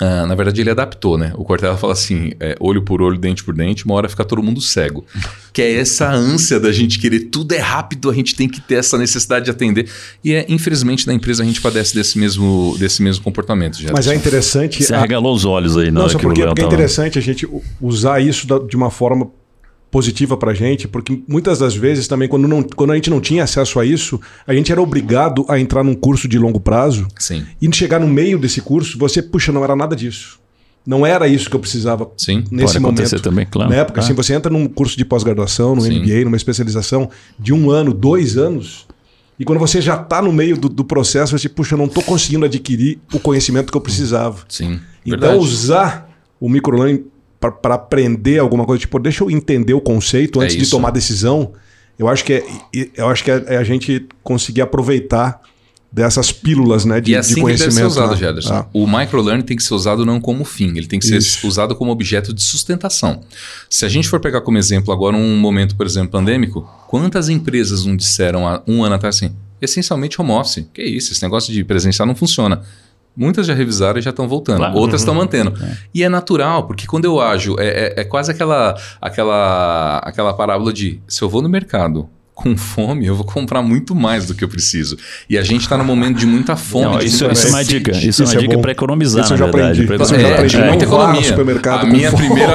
[0.02, 1.32] Uh, na verdade, ele adaptou, né?
[1.36, 4.44] O Cortella fala assim: é, olho por olho, dente por dente, uma hora fica todo
[4.44, 5.06] mundo cego.
[5.54, 8.76] que é essa ânsia da gente querer tudo é rápido, a gente tem que ter
[8.76, 9.90] essa necessidade de atender.
[10.24, 13.82] E é, infelizmente, na empresa a gente padece desse mesmo, desse mesmo comportamento.
[13.82, 13.92] Já.
[13.94, 14.84] Mas é interessante.
[14.84, 14.98] Você a...
[14.98, 16.02] arregalou os olhos aí, não?
[16.04, 17.48] Não, porque, porque é interessante a gente
[17.80, 19.30] usar isso de uma forma
[19.96, 23.22] positiva para a gente, porque muitas das vezes também, quando, não, quando a gente não
[23.22, 27.08] tinha acesso a isso, a gente era obrigado a entrar num curso de longo prazo.
[27.18, 27.46] Sim.
[27.62, 30.38] E chegar no meio desse curso, você, puxa, não era nada disso.
[30.86, 33.00] Não era isso que eu precisava Sim, nesse pode momento.
[33.00, 33.70] acontecer também, claro.
[33.70, 34.04] Na época, ah.
[34.04, 36.02] assim, você entra num curso de pós-graduação, no Sim.
[36.02, 38.86] MBA, numa especialização de um ano, dois anos,
[39.40, 42.04] e quando você já está no meio do, do, processo, você, puxa, eu não estou
[42.04, 44.44] conseguindo adquirir o conhecimento que eu precisava.
[44.50, 44.78] Sim.
[45.06, 45.38] Então, verdade.
[45.38, 47.06] usar o microlearning
[47.52, 51.54] para aprender alguma coisa, tipo, deixa eu entender o conceito antes é de tomar decisão.
[51.98, 52.46] Eu acho que é,
[52.96, 55.42] eu acho que é, é a gente conseguir aproveitar
[55.96, 57.74] dessas pílulas né, de, e assim de conhecimento.
[57.74, 58.54] Que deve ser usado, Jederson.
[58.54, 58.68] Ah.
[58.74, 61.40] O microlearning tem que ser usado não como fim, ele tem que Isso.
[61.40, 63.22] ser usado como objeto de sustentação.
[63.70, 67.86] Se a gente for pegar como exemplo agora um momento, por exemplo, pandêmico, quantas empresas
[67.86, 70.66] não disseram há um ano atrás assim, essencialmente home office?
[70.74, 72.62] Que isso, esse negócio de presencial não funciona.
[73.16, 74.58] Muitas já revisaram e já estão voltando.
[74.58, 74.78] Claro.
[74.78, 75.22] Outras estão uhum.
[75.22, 75.54] mantendo.
[75.64, 75.78] É.
[75.94, 80.74] E é natural, porque quando eu ajo, é, é, é, quase aquela, aquela, aquela parábola
[80.74, 84.44] de se eu vou no mercado com fome, eu vou comprar muito mais do que
[84.44, 84.98] eu preciso.
[85.30, 86.86] E a gente está num momento de muita fome.
[86.86, 87.92] Não, de isso, isso, é uma dica.
[87.92, 89.84] Isso, isso é uma é dica para economizar, isso eu já verdade.
[89.84, 90.04] Aprendi.
[90.04, 90.58] Isso eu já aprendi.
[90.58, 91.24] É, economia.
[91.24, 92.54] supermercado a minha primeira,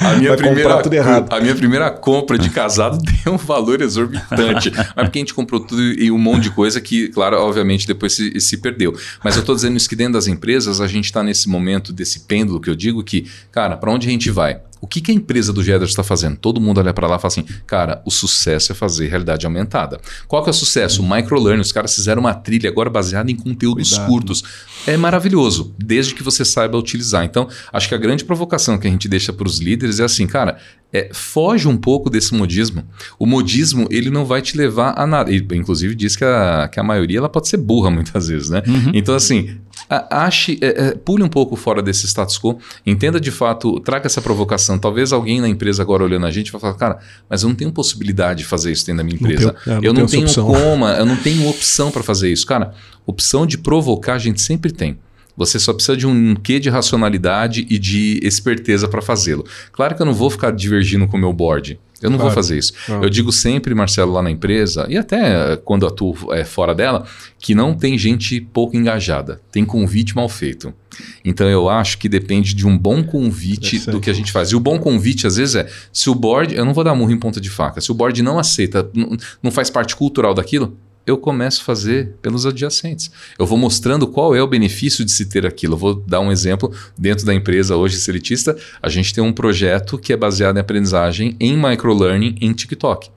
[0.00, 1.32] a minha primeira, tudo errado.
[1.32, 4.72] A minha primeira compra de casado deu um valor exorbitante.
[4.74, 8.14] Mas porque a gente comprou tudo e um monte de coisa que, claro, obviamente depois
[8.14, 8.96] se, se perdeu.
[9.22, 12.20] Mas eu estou dizendo isso que dentro das empresas a gente está nesse momento desse
[12.20, 14.60] pêndulo que eu digo que, cara, para onde a gente vai?
[14.80, 16.36] O que, que a empresa do Gedder está fazendo?
[16.36, 20.00] Todo mundo olha para lá e fala assim, cara, o sucesso é fazer realidade aumentada.
[20.26, 21.02] Qual que é o sucesso?
[21.02, 21.60] O microlearning.
[21.60, 24.08] Os caras fizeram uma trilha agora baseada em conteúdos Cuidado.
[24.08, 24.44] curtos.
[24.86, 27.24] É maravilhoso, desde que você saiba utilizar.
[27.24, 30.26] Então, acho que a grande provocação que a gente deixa para os líderes é assim,
[30.26, 30.58] cara,
[30.92, 32.84] é, foge um pouco desse modismo.
[33.18, 35.30] O modismo, ele não vai te levar a nada.
[35.30, 38.62] Ele, inclusive, diz que a, que a maioria ela pode ser burra muitas vezes, né?
[38.66, 38.92] Uhum.
[38.94, 39.58] Então, assim,
[39.90, 44.22] ache, é, é, pule um pouco fora desse status quo, entenda de fato, traga essa
[44.22, 44.78] provocação.
[44.78, 46.98] Talvez alguém na empresa agora olhando a gente vai falar, cara,
[47.28, 49.46] mas eu não tenho possibilidade de fazer isso dentro da minha empresa.
[49.46, 52.46] Não tenho, é, não eu não tenho como, eu não tenho opção para fazer isso.
[52.46, 52.72] Cara,
[53.06, 54.98] opção de provocar a gente sempre tem.
[55.36, 59.44] Você só precisa de um quê de racionalidade e de esperteza para fazê-lo.
[59.72, 61.78] Claro que eu não vou ficar divergindo com o meu board.
[62.02, 62.30] Eu não Claro.
[62.32, 62.72] vou fazer isso.
[62.88, 67.04] Eu digo sempre, Marcelo, lá na empresa, e até eh, quando atuo eh, fora dela,
[67.38, 69.40] que não tem gente pouco engajada.
[69.52, 70.72] Tem convite mal feito.
[71.24, 74.50] Então eu acho que depende de um bom convite do que a gente faz.
[74.50, 76.54] E o bom convite, às vezes, é se o board.
[76.54, 77.80] Eu não vou dar murro em ponta de faca.
[77.80, 78.88] Se o board não aceita,
[79.42, 83.10] não faz parte cultural daquilo, eu começo a fazer pelos adjacentes.
[83.38, 85.74] Eu vou mostrando qual é o benefício de se ter aquilo.
[85.74, 86.72] Eu vou dar um exemplo.
[86.96, 91.36] Dentro da empresa hoje Celitista, a gente tem um projeto que é baseado em aprendizagem
[91.40, 93.10] em microlearning em TikTok.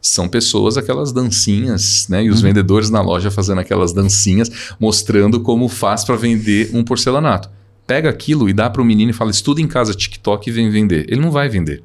[0.00, 2.24] São pessoas, aquelas dancinhas, né?
[2.24, 7.50] E os vendedores na loja fazendo aquelas dancinhas, mostrando como faz para vender um porcelanato.
[7.86, 10.70] Pega aquilo e dá para o menino e fala: estuda em casa TikTok e vem
[10.70, 11.06] vender.
[11.08, 11.82] Ele não vai vender.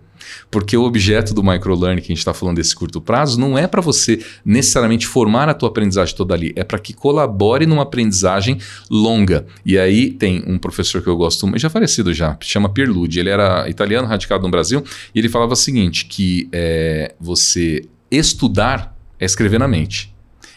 [0.50, 3.68] Porque o objeto do microlearning que a gente está falando desse curto prazo não é
[3.68, 8.58] para você necessariamente formar a tua aprendizagem toda ali, é para que colabore numa aprendizagem
[8.90, 9.46] longa.
[9.66, 13.30] E aí tem um professor que eu gosto muito, já falecido já, chama Pierluigi, ele
[13.30, 19.26] era italiano, radicado no Brasil, e ele falava o seguinte, que é, você estudar é
[19.26, 20.11] escrever na mente.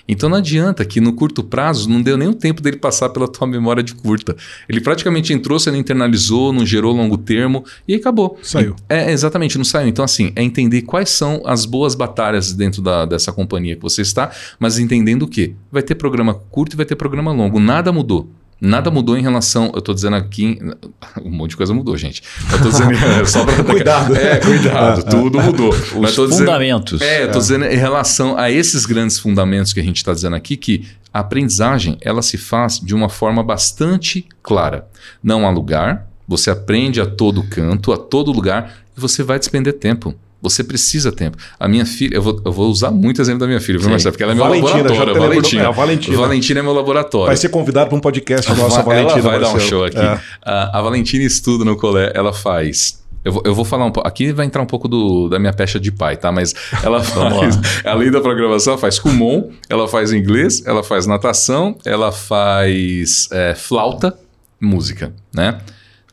[0.07, 3.27] Então não adianta que no curto prazo não deu nem o tempo dele passar pela
[3.27, 4.37] tua memória de curta.
[4.69, 8.39] Ele praticamente entrou, você não internalizou, não gerou longo termo e aí acabou.
[8.43, 8.77] Saiu.
[8.89, 9.89] É, exatamente, não saiu.
[9.89, 14.03] Então, assim, é entender quais são as boas batalhas dentro da, dessa companhia que você
[14.03, 15.55] está, mas entendendo o quê?
[15.73, 17.59] Vai ter programa curto e vai ter programa longo.
[17.59, 18.29] Nada mudou.
[18.65, 19.71] Nada mudou em relação.
[19.75, 20.59] Eu estou dizendo aqui.
[21.23, 22.23] Um monte de coisa mudou, gente.
[22.51, 22.93] Eu estou dizendo.
[22.93, 24.17] é, só pra, Cuidado.
[24.17, 25.05] É, cuidado.
[25.05, 25.71] tudo mudou.
[26.01, 27.01] Mas Os tô dizendo- fundamentos.
[27.01, 30.35] é, eu tô dizendo em relação a esses grandes fundamentos que a gente está dizendo
[30.35, 34.87] aqui, que a aprendizagem ela se faz de uma forma bastante clara.
[35.23, 39.75] Não há lugar, você aprende a todo canto, a todo lugar, e você vai despender
[39.75, 40.15] tempo.
[40.45, 41.37] Você precisa tempo.
[41.59, 43.89] A minha filha, eu vou, eu vou usar muito exemplo da minha filha, viu.
[43.89, 44.13] Marcelo?
[44.13, 45.15] Porque ela é meu Valentina, laboratório.
[45.21, 45.63] Valentina.
[45.63, 46.17] é, a Valentina.
[46.19, 47.27] Valentina é meu laboratório.
[47.29, 49.23] Vai ser convidado para um podcast nosso, a ela Valentina.
[49.23, 49.69] vai dar um Marcelo.
[49.71, 49.99] show aqui.
[49.99, 50.21] É.
[50.45, 53.03] A, a Valentina estuda no colégio, ela faz.
[53.25, 54.07] Eu vou, eu vou falar um pouco.
[54.07, 56.31] Aqui vai entrar um pouco do- da minha pecha de pai, tá?
[56.31, 56.53] Mas
[56.83, 62.13] ela faz, além da programação, ela faz Kumon, ela faz inglês, ela faz natação, ela
[62.13, 64.15] faz é, flauta,
[64.61, 65.59] música, né?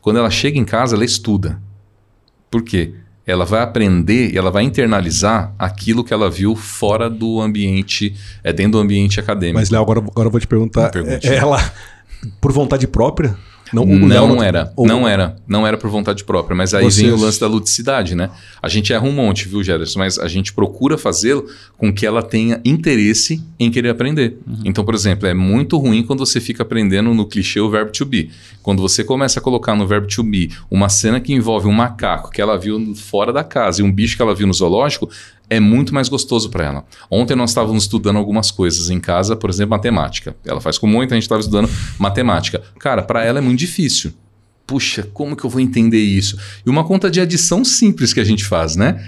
[0.00, 1.60] Quando ela chega em casa, ela estuda.
[2.50, 2.94] Por quê?
[3.26, 8.52] Ela vai aprender e ela vai internalizar aquilo que ela viu fora do ambiente, é
[8.52, 9.58] dentro do ambiente acadêmico.
[9.60, 10.90] Mas, Léo, agora, agora eu vou te perguntar.
[10.96, 11.72] É- Ela,
[12.40, 13.36] por vontade própria?
[13.80, 17.06] O Não, Léo era, ou- não era, não era por vontade própria, mas aí Vocês-
[17.06, 18.28] vem o lance da ludicidade, né?
[18.62, 19.98] A gente erra um monte, viu, Gerson?
[19.98, 21.46] Mas a gente procura fazê-lo
[21.78, 24.36] com que ela tenha interesse em querer aprender.
[24.64, 28.04] Então, por exemplo, é muito ruim quando você fica aprendendo no clichê o verbo to
[28.04, 28.30] be.
[28.62, 32.30] Quando você começa a colocar no verbo to be uma cena que envolve um macaco
[32.30, 35.08] que ela viu fora da casa e um bicho que ela viu no zoológico,
[35.52, 36.84] é muito mais gostoso para ela.
[37.10, 40.34] Ontem nós estávamos estudando algumas coisas em casa, por exemplo, matemática.
[40.46, 42.62] Ela faz com muito, a gente estava estudando matemática.
[42.78, 44.14] Cara, para ela é muito difícil.
[44.66, 46.38] Puxa, como que eu vou entender isso?
[46.64, 49.04] E uma conta de adição simples que a gente faz, né?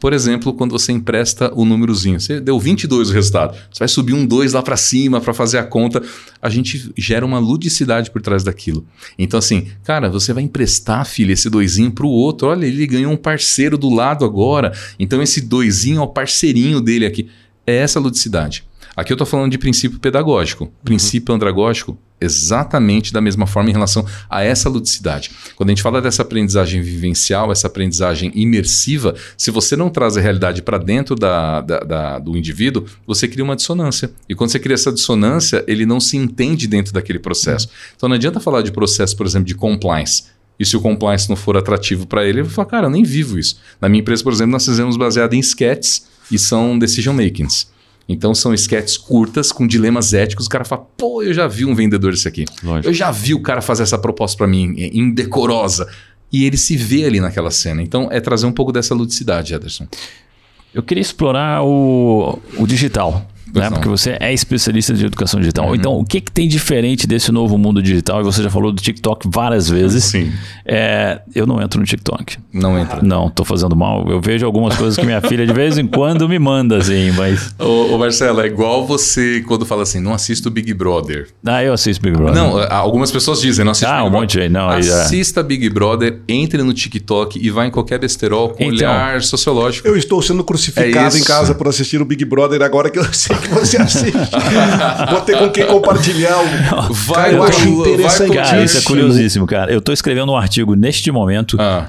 [0.00, 4.14] Por exemplo, quando você empresta o númerozinho, você deu 22 o resultado, você vai subir
[4.14, 6.02] um 2 lá para cima para fazer a conta,
[6.40, 8.86] a gente gera uma ludicidade por trás daquilo.
[9.18, 13.12] Então assim, cara, você vai emprestar, filha, esse doisinho para o outro, olha, ele ganhou
[13.12, 17.28] um parceiro do lado agora, então esse doisinho é o parceirinho dele aqui.
[17.66, 18.64] É essa ludicidade.
[18.96, 24.04] Aqui eu estou falando de princípio pedagógico, princípio andragógico, exatamente da mesma forma em relação
[24.28, 25.30] a essa ludicidade.
[25.56, 30.20] Quando a gente fala dessa aprendizagem vivencial, essa aprendizagem imersiva, se você não traz a
[30.20, 34.10] realidade para dentro da, da- da- do indivíduo, você cria uma dissonância.
[34.28, 37.68] E quando você cria essa dissonância, ele não se entende dentro daquele processo.
[37.96, 40.24] Então não adianta falar de processo, por exemplo, de compliance.
[40.58, 43.04] E se o compliance não for atrativo para ele, ele vai falar, cara, eu nem
[43.04, 43.60] vivo isso.
[43.80, 47.68] Na minha empresa, por exemplo, nós fizemos baseado em sketches e são decision makings.
[48.08, 50.46] Então são sketches curtas com dilemas éticos.
[50.46, 52.46] O cara fala, pô, eu já vi um vendedor desse aqui.
[52.62, 52.88] Lógico.
[52.88, 55.86] Eu já vi o cara fazer essa proposta para mim, é, indecorosa.
[56.32, 57.82] E ele se vê ali naquela cena.
[57.82, 59.86] Então é trazer um pouco dessa ludicidade, Ederson.
[60.72, 63.26] Eu queria explorar o, o digital.
[63.54, 63.70] Né?
[63.70, 65.68] Porque você é especialista de educação digital.
[65.68, 65.74] Uhum.
[65.74, 68.20] Então, o que, que tem diferente desse novo mundo digital?
[68.20, 70.04] E você já falou do TikTok várias vezes.
[70.04, 70.32] Sim.
[70.64, 72.36] É, eu não entro no TikTok.
[72.52, 73.00] Não entra.
[73.02, 74.06] Não, tô fazendo mal.
[74.08, 77.54] Eu vejo algumas coisas que minha filha de vez em quando me manda, assim, mas.
[77.58, 81.28] Ô, ô, Marcelo, é igual você quando fala assim, não assisto Big Brother.
[81.44, 82.34] Ah, eu assisto Big Brother.
[82.34, 84.20] Não, algumas pessoas dizem, não assista Ah, Big um Brother.
[84.20, 87.98] monte aí, não, aí já- Assista Big Brother, entre no TikTok e vá em qualquer
[87.98, 88.74] besterol com Então.
[88.76, 89.86] olhar sociológico.
[89.88, 93.04] Eu estou sendo crucificado É em casa por assistir o Big Brother agora que eu
[93.12, 94.12] sei que você assiste.
[95.10, 96.36] Vou ter com quem compartilhar.
[96.88, 96.92] O...
[96.94, 98.32] Vai eu pro- acho interessante.
[98.34, 98.86] Cara, isso é Sim.
[98.86, 99.72] curiosíssimo, cara.
[99.72, 101.86] Eu tô escrevendo um artigo neste momento Ah,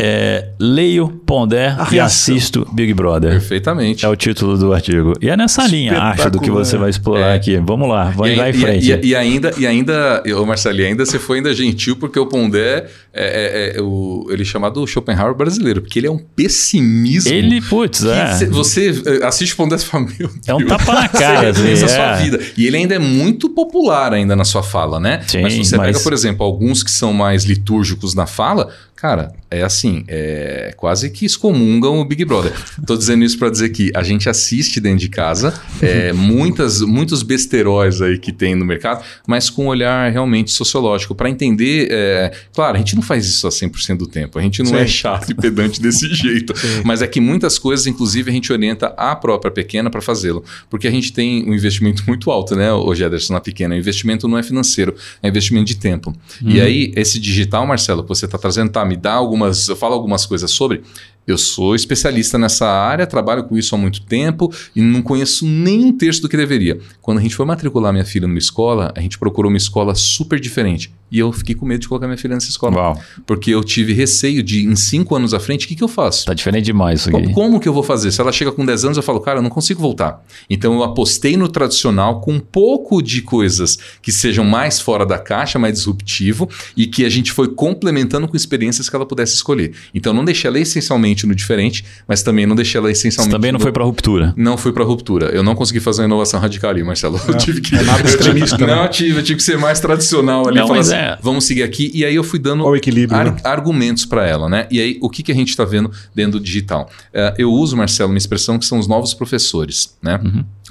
[0.00, 3.32] é, leio, ponder e assisto Big Brother.
[3.32, 4.04] Perfeitamente.
[4.04, 5.12] É o título do artigo.
[5.20, 7.34] E é nessa linha, acho, do que você vai explorar É.
[7.34, 7.56] aqui.
[7.56, 8.92] Vamos lá, vai, e, vai em frente.
[8.92, 12.86] e- e ainda, e ainda, ô Marcelo, ainda você foi ainda gentil porque o Pondé
[13.12, 17.32] é, é- é o, ele é chamado Schopenhauer brasileiro, porque ele é um pessimismo.
[17.32, 18.34] Ele, putz, é.
[18.34, 21.50] cê- Você eh, assiste o Pondé e fala, meu É um Deus, tapa na cara,
[21.50, 22.22] assim, a sua é.
[22.22, 22.40] vida.
[22.56, 25.20] E ele ainda é muito popular ainda na sua fala, né?
[25.26, 28.68] Sim, mas se você mas- pega, por exemplo, alguns que são mais litúrgicos na fala,
[29.00, 32.52] cara, é assim, é quase que excomungam o Big Brother.
[32.84, 37.22] Tô dizendo isso para dizer que a gente assiste dentro de casa, é, muitas, muitos
[37.22, 41.88] besteróis aí que tem no mercado, mas com um olhar realmente sociológico, para entender.
[41.92, 44.78] é, claro, a gente não faz isso a 100% do tempo, a gente não Sim.
[44.78, 46.52] é chato e pedante desse jeito,
[46.84, 50.88] mas é que muitas coisas, inclusive, a gente orienta a própria pequena para fazê-lo, porque
[50.88, 53.76] a gente tem um investimento muito alto, né, hoje, Ederson, na pequena.
[53.76, 56.12] O investimento não é financeiro, é investimento de tempo.
[56.42, 59.94] E aí, esse digital, Marcelo, que você está trazendo, tá, me dá algumas, eu falo
[59.94, 60.82] algumas coisas sobre.
[61.28, 65.84] Eu sou especialista nessa área, trabalho com isso há muito tempo e não conheço nem
[65.84, 66.80] um terço do que deveria.
[67.02, 70.40] Quando a gente foi matricular minha filha numa escola, a gente procurou uma escola super
[70.40, 70.90] diferente.
[71.10, 72.76] E eu fiquei com medo de colocar minha filha nessa escola.
[72.76, 75.88] Uau, Porque eu tive receio de, em cinco anos à frente, o que, que eu
[75.88, 76.26] faço?
[76.26, 77.32] tá diferente demais isso aqui.
[77.32, 78.10] Como que eu vou fazer?
[78.10, 80.22] Se ela chega com 10 anos, eu falo, cara, eu não consigo voltar.
[80.48, 85.18] Então eu apostei no tradicional com um pouco de coisas que sejam mais fora da
[85.18, 89.72] caixa, mais disruptivo e que a gente foi complementando com experiências que ela pudesse escolher.
[89.94, 93.32] Então eu não deixei ela essencialmente no diferente, mas também não deixei ela Você essencialmente
[93.34, 94.32] também não no- foi pra ruptura.
[94.36, 95.26] não fui pra ruptura.
[95.26, 97.20] Eu não consegui fazer uma inovação radical ali, Marcelo.
[97.28, 97.74] Eu tive que.
[97.76, 98.84] é nada extremista, Não, né?
[98.84, 100.58] eu tive, eu tive que ser mais tradicional ali.
[100.58, 101.18] Não, falar mas assim, é.
[101.22, 101.90] Vamos seguir aqui.
[101.94, 103.36] E aí eu fui dando Qual o equilíbrio, ar- né?
[103.44, 104.66] argumentos para ela, né?
[104.70, 106.88] E aí o que, que a gente está vendo dentro do digital?
[107.12, 110.18] É, eu uso, Marcelo, uma expressão que são os novos professores, né?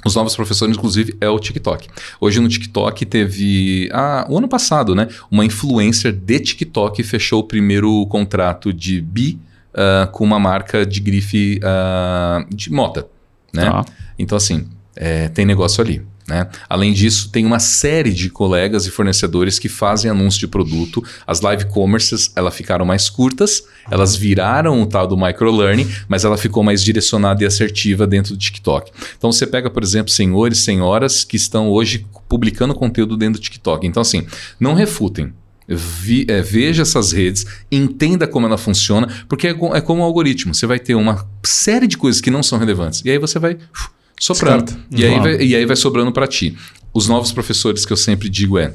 [0.04, 1.88] Os novos professores, inclusive, é o TikTok.
[2.20, 3.88] Hoje no TikTok teve.
[3.92, 5.08] Ah, o ano passado, né?
[5.30, 9.38] Uma influencer de TikTok fechou o primeiro contrato de bi
[9.78, 13.06] ah, com uma marca de grife ah, de mota,
[13.54, 13.64] né?
[13.64, 13.84] Tá.
[14.18, 16.04] Então, assim, é, tem negócio ali.
[16.26, 16.46] Né?
[16.68, 21.02] Além disso, tem uma série de colegas e fornecedores que fazem anúncio de produto.
[21.26, 26.36] As live commerces elas ficaram mais curtas, elas viraram o tal do microlearning, mas ela
[26.36, 28.92] ficou mais direcionada e assertiva dentro do TikTok.
[29.16, 33.86] Então você pega, por exemplo, senhores, senhoras que estão hoje publicando conteúdo dentro do TikTok.
[33.86, 34.26] Então, assim,
[34.60, 35.32] não refutem.
[35.68, 40.54] Vi- é, veja essas redes, entenda como ela funciona, porque é, é como o algoritmo.
[40.54, 43.02] Você vai ter uma série de coisas que não são relevantes.
[43.04, 44.74] E aí você vai uf, soprando.
[44.90, 45.22] E aí, Claro.
[45.24, 46.56] vai, e aí vai sobrando para ti.
[46.94, 48.72] Os novos professores que eu sempre digo é.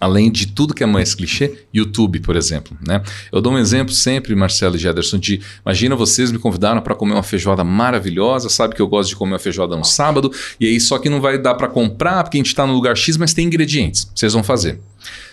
[0.00, 2.76] Além de tudo que é mais clichê, YouTube, por exemplo.
[2.86, 3.02] Né?
[3.32, 7.14] Eu dou um exemplo sempre, Marcelo e Jederson, de imagina vocês me convidaram para comer
[7.14, 10.78] uma feijoada maravilhosa, sabe que eu gosto de comer uma feijoada no sábado, e aí
[10.78, 13.34] só que não vai dar para comprar porque a gente está no lugar X, mas
[13.34, 14.08] tem ingredientes.
[14.14, 14.78] Vocês vão fazer.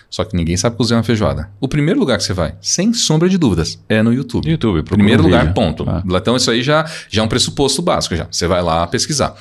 [0.10, 1.50] Só que ninguém sabe cozinhar uma feijoada.
[1.60, 4.50] O primeiro lugar que você vai, sem sombra de dúvidas, é no YouTube.
[4.50, 5.54] YouTube, Primeiro um lugar, vídeo.
[5.54, 5.84] ponto.
[5.88, 6.04] Ah.
[6.16, 8.28] Então isso aí já, já é um pressuposto básico já.
[8.32, 9.36] Você vai lá pesquisar.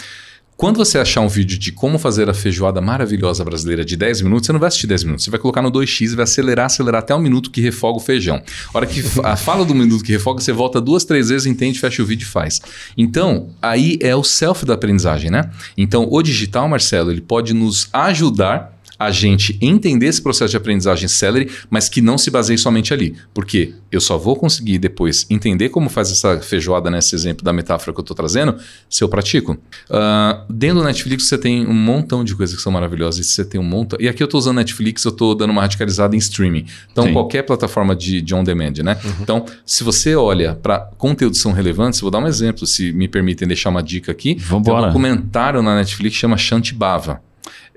[0.56, 4.46] Quando você achar um vídeo de como fazer a feijoada maravilhosa brasileira de 10 minutos,
[4.46, 5.24] você não vai assistir 10 minutos.
[5.24, 8.00] Você vai colocar no 2x e vai acelerar, acelerar até o minuto que refoga o
[8.00, 8.40] feijão.
[8.72, 11.80] A hora que a fala do minuto que refoga, você volta duas, três vezes, entende,
[11.80, 12.62] fecha o vídeo e faz.
[12.96, 15.50] Então, aí é o self da aprendizagem, né?
[15.76, 18.73] Então, o digital, Marcelo, ele pode nos ajudar
[19.04, 23.14] a gente entender esse processo de aprendizagem celery, mas que não se baseie somente ali.
[23.32, 27.92] Porque eu só vou conseguir depois entender como faz essa feijoada nesse exemplo da metáfora
[27.92, 28.56] que eu estou trazendo
[28.88, 29.56] se eu pratico.
[29.90, 33.26] Ah, dentro do Netflix você tem um montão de coisas que são maravilhosas.
[33.26, 33.98] E você tem um montão.
[34.00, 36.66] E aqui eu estou usando Netflix, eu estou dando uma radicalizada em streaming.
[36.90, 37.12] Então, Sim.
[37.12, 38.98] qualquer plataforma de, de on demand, né?
[39.20, 43.08] Então, se você olha para conteúdos que são relevantes, vou dar um exemplo, se me
[43.08, 44.34] permitem deixar uma dica aqui.
[44.34, 44.86] Tem um Vambora.
[44.86, 47.20] documentário na Netflix que chama Shantibava.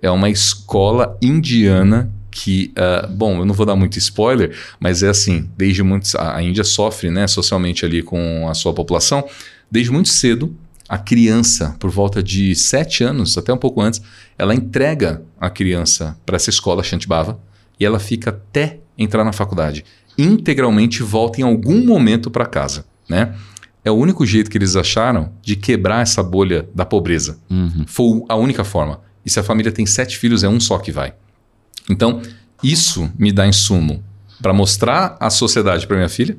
[0.01, 5.09] É uma escola indiana que, ah, bom, eu não vou dar muito spoiler, mas é
[5.09, 9.27] assim, desde muitos, a Índia sofre, né, socialmente ali com a sua população,
[9.71, 10.55] desde muito cedo,
[10.87, 14.01] a criança, por volta de sete anos, até um pouco antes,
[14.37, 17.39] ela entrega a criança para essa escola Shantibava
[17.79, 19.83] e ela fica até entrar na faculdade.
[20.17, 23.35] Integralmente volta em algum momento para casa, né?
[23.83, 27.37] É o único jeito que eles acharam de quebrar essa bolha da pobreza.
[27.49, 27.85] Uhum.
[27.85, 29.01] Foi a única forma.
[29.27, 31.13] E se a família tem sete filhos, é um só que vai.
[31.89, 32.21] Então,
[32.63, 34.01] isso me dá insumo
[34.41, 36.37] para mostrar a sociedade para minha filha,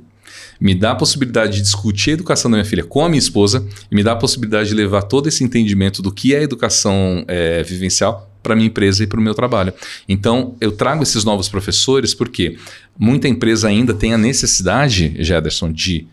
[0.59, 3.67] me dá a possibilidade de discutir a educação da minha filha com a minha esposa
[3.91, 7.63] e me dá a possibilidade de levar todo esse entendimento do que é educação eh,
[7.63, 9.75] vivencial para minha empresa e para o meu trabalho.
[10.09, 12.57] Então, eu trago esses novos professores porque
[12.99, 16.07] muita empresa ainda tem a necessidade, Jederson, de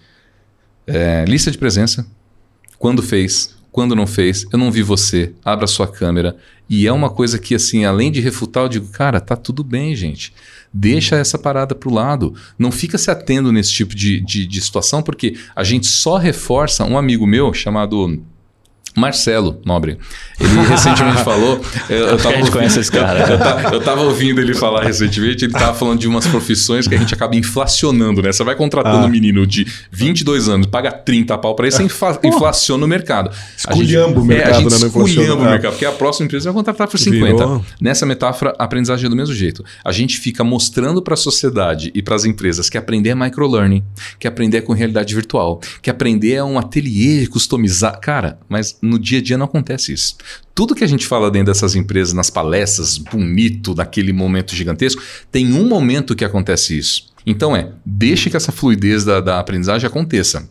[0.85, 2.05] eh, lista de presença,
[2.77, 5.33] quando fez, Quando não fez, eu não vi você.
[5.43, 6.37] Abra sua câmera.
[6.69, 9.93] E é uma coisa que, assim, além de refutar, eu digo, cara, tá tudo bem,
[9.93, 10.33] gente.
[10.73, 12.33] Deixa essa parada pro lado.
[12.57, 16.85] Não fica se atendo nesse tipo de, de, de situação, porque a gente só reforça
[16.85, 18.23] um amigo meu chamado
[18.95, 19.97] Marcelo Nobre.
[20.39, 21.61] Ele recentemente falou.
[21.89, 23.19] Eu, eu tava a gente conhece esse cara.
[23.29, 26.95] Eu, tava, eu tava ouvindo ele falar recentemente, ele tava falando de umas profissões que
[26.95, 28.31] a gente acaba inflacionando, né?
[28.31, 29.05] Você vai contratando ah.
[29.05, 33.31] um menino de 22 anos, paga 30 pau para isso, você infla, inflaciona o mercado.
[33.57, 34.87] Esculhamba o mercado, é, a gente né?
[34.87, 37.25] esculhamba o mercado, porque a próxima empresa vai contratar por 50.
[37.35, 37.65] Virou.
[37.81, 39.63] Nessa metáfora, a aprendizagem é do mesmo jeito.
[39.83, 43.83] A gente fica mostrando para a sociedade e para as empresas que aprender é microlearning,
[44.19, 47.99] que aprender é com realidade virtual, que aprender é um ateliê customizar.
[47.99, 50.15] Cara, mas no dia a dia não acontece isso.
[50.53, 55.53] Tudo que a gente fala dentro dessas empresas, nas palestras, bonito, naquele momento gigantesco, tem
[55.53, 57.13] um momento que acontece isso.
[57.25, 60.47] Então é, deixe que essa fluidez da, da aprendizagem aconteça.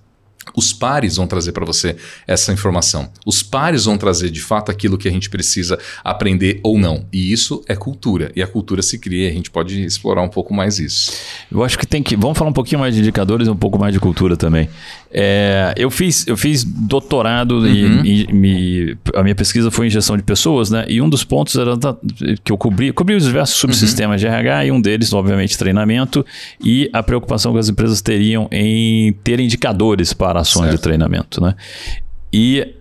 [0.55, 1.97] Os pares vão trazer para você
[2.27, 3.11] essa informação.
[3.25, 7.07] Os pares vão trazer de fato aquilo que a gente precisa aprender ou não.
[7.13, 8.31] E isso é cultura.
[8.35, 11.13] E a cultura se cria, a gente pode explorar um pouco mais isso.
[11.51, 12.17] Eu acho que tem que.
[12.17, 14.69] Vamos falar um pouquinho mais de indicadores e um pouco mais de cultura também.
[15.17, 17.67] É, eu, fiz, eu fiz doutorado uhum.
[18.05, 20.85] e, e me, a minha pesquisa foi em gestão de pessoas, né?
[20.89, 21.79] E um dos pontos era
[22.43, 24.29] que eu cobri, cobri os diversos subsistemas uhum.
[24.29, 26.27] de RH e um deles, obviamente, treinamento
[26.63, 30.77] e a preocupação que as empresas teriam em ter indicadores para ações certo.
[30.77, 31.55] de treinamento, né?
[32.33, 32.75] E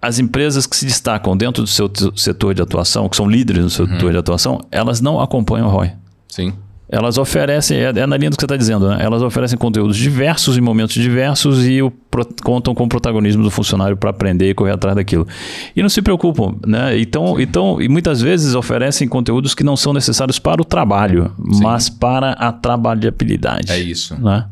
[0.00, 3.70] as empresas que se destacam dentro do seu setor de atuação, que são líderes no
[3.70, 3.92] seu uhum.
[3.92, 5.92] setor de atuação, elas não acompanham o ROI.
[6.28, 6.52] Sim.
[6.86, 8.98] Elas oferecem, é, é na linha do que você está dizendo, né?
[9.00, 13.50] Elas oferecem conteúdos diversos em momentos diversos e o, pro, contam com o protagonismo do
[13.50, 15.26] funcionário para aprender e correr atrás daquilo.
[15.74, 16.98] E não se preocupam, né?
[17.00, 21.62] Então, então, e muitas vezes oferecem conteúdos que não são necessários para o trabalho, Sim.
[21.62, 23.72] mas para a trabalhabilidade.
[23.72, 24.14] É isso.
[24.20, 24.44] Né?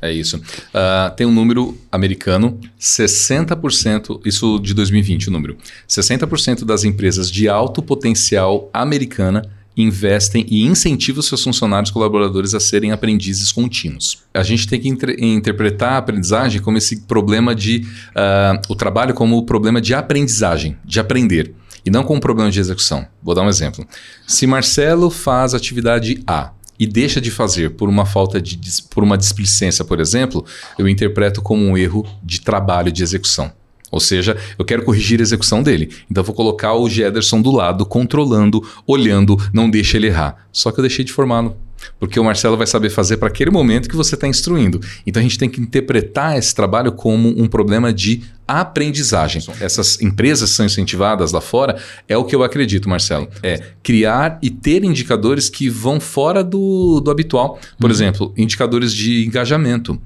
[0.00, 0.36] É isso.
[0.36, 5.56] Uh, tem um número americano, 60%, isso de 2020 o número,
[5.88, 9.42] 60% das empresas de alto potencial americana
[9.76, 14.24] investem e incentivam seus funcionários colaboradores a serem aprendizes contínuos.
[14.34, 17.86] A gente tem que interpretar a aprendizagem como esse problema de.
[18.10, 21.54] Uh, o trabalho como o problema de aprendizagem, de aprender,
[21.86, 23.06] e não como um problema de execução.
[23.22, 23.86] Vou dar um exemplo.
[24.26, 28.58] Se Marcelo faz atividade A e deixa de fazer por uma falta de
[28.90, 30.44] por uma displicência, por exemplo,
[30.78, 33.52] eu interpreto como um erro de trabalho de execução.
[33.90, 35.90] Ou seja, eu quero corrigir a execução dele.
[36.10, 40.46] Então vou colocar o Gederson do lado, controlando, olhando, não deixa ele errar.
[40.52, 41.56] Só que eu deixei de formá-lo.
[41.98, 44.80] Porque o Marcelo vai saber fazer para aquele momento que você está instruindo.
[45.06, 49.42] Então a gente tem que interpretar esse trabalho como um problema de aprendizagem.
[49.60, 51.76] Essas empresas são incentivadas lá fora,
[52.08, 53.28] é o que eu acredito, Marcelo.
[53.42, 57.60] É criar e ter indicadores que vão fora do, do habitual.
[57.78, 57.90] Por uhum.
[57.90, 60.00] exemplo, indicadores de engajamento,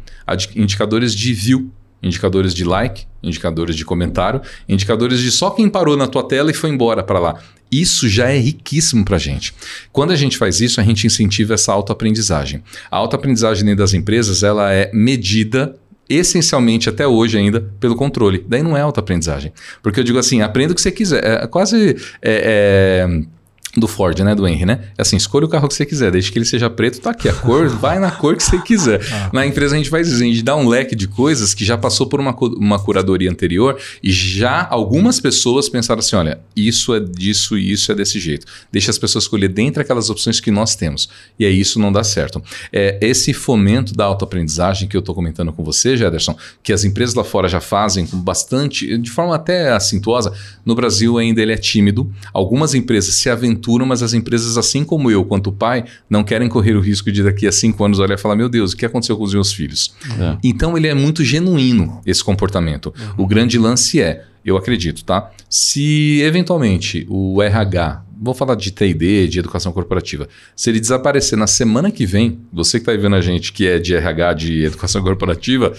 [0.56, 1.70] indicadores de view
[2.02, 6.54] indicadores de like, indicadores de comentário, indicadores de só quem parou na tua tela e
[6.54, 7.38] foi embora para lá.
[7.70, 9.54] Isso já é riquíssimo para a gente.
[9.92, 12.62] Quando a gente faz isso, a gente incentiva essa autoaprendizagem.
[12.90, 15.74] A autoaprendizagem dentro das empresas ela é medida
[16.08, 18.44] essencialmente até hoje ainda pelo controle.
[18.46, 19.52] Daí não é autoaprendizagem.
[19.82, 21.24] Porque eu digo assim, aprenda o que você quiser.
[21.24, 21.96] É quase...
[22.20, 23.41] É, é
[23.76, 24.34] do Ford, né?
[24.34, 24.80] Do Henry, né?
[24.98, 27.28] É assim, escolha o carro que você quiser, desde que ele seja preto, tá aqui.
[27.28, 29.00] A cor, vai na cor que você quiser.
[29.10, 29.30] Ah.
[29.32, 31.78] Na empresa a gente faz isso, a gente dá um leque de coisas que já
[31.78, 37.00] passou por uma, uma curadoria anterior e já algumas pessoas pensaram assim: olha, isso é
[37.00, 38.46] disso e isso é desse jeito.
[38.70, 41.08] Deixa as pessoas escolher dentre aquelas opções que nós temos.
[41.38, 42.42] E aí isso não dá certo.
[42.70, 47.14] É, esse fomento da autoaprendizagem que eu estou comentando com você, Jederson, que as empresas
[47.14, 50.32] lá fora já fazem com bastante, de forma até assintosa,
[50.64, 52.12] no Brasil ainda ele é tímido.
[52.34, 56.48] Algumas empresas se aventuram mas as empresas, assim como eu, quanto o pai, não querem
[56.48, 58.86] correr o risco de daqui a cinco anos olhar e falar: meu Deus, o que
[58.86, 59.94] aconteceu com os meus filhos?
[60.18, 60.36] É.
[60.42, 62.92] Então ele é muito genuíno, esse comportamento.
[63.16, 63.24] Uhum.
[63.24, 65.30] O grande lance é, eu acredito, tá?
[65.48, 71.46] Se eventualmente o RH, vou falar de TD, de educação corporativa, se ele desaparecer na
[71.46, 75.02] semana que vem, você que está vendo a gente que é de RH, de educação
[75.02, 75.72] corporativa,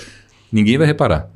[0.52, 1.30] ninguém vai reparar.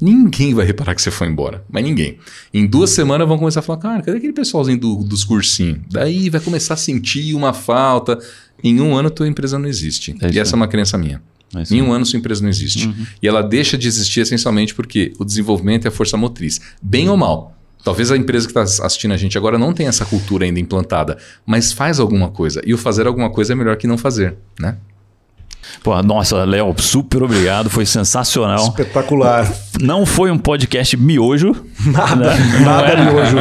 [0.00, 1.64] Ninguém vai reparar que você foi embora.
[1.68, 2.18] Mas ninguém.
[2.54, 5.80] Em duas semanas vão começar a falar, cara, cadê aquele pessoalzinho do, dos cursinhos?
[5.90, 8.18] Daí vai começar a sentir uma falta.
[8.62, 10.14] Em um ano, tua empresa não existe.
[10.20, 11.20] É e essa é uma crença minha.
[11.54, 12.86] É em um ano, sua empresa não existe.
[12.86, 13.06] Uhum.
[13.22, 16.60] E ela deixa de existir essencialmente porque o desenvolvimento é a força motriz.
[16.82, 17.54] Bem ou mal.
[17.82, 21.16] Talvez a empresa que está assistindo a gente agora não tenha essa cultura ainda implantada,
[21.46, 22.60] mas faz alguma coisa.
[22.66, 24.76] E o fazer alguma coisa é melhor que não fazer, né?
[25.82, 28.68] Pô, nossa, Léo, super obrigado, foi sensacional.
[28.68, 29.50] Espetacular.
[29.80, 31.54] Não foi um podcast miojo.
[31.86, 32.60] Nada, né?
[32.64, 33.36] nada não é, miojo.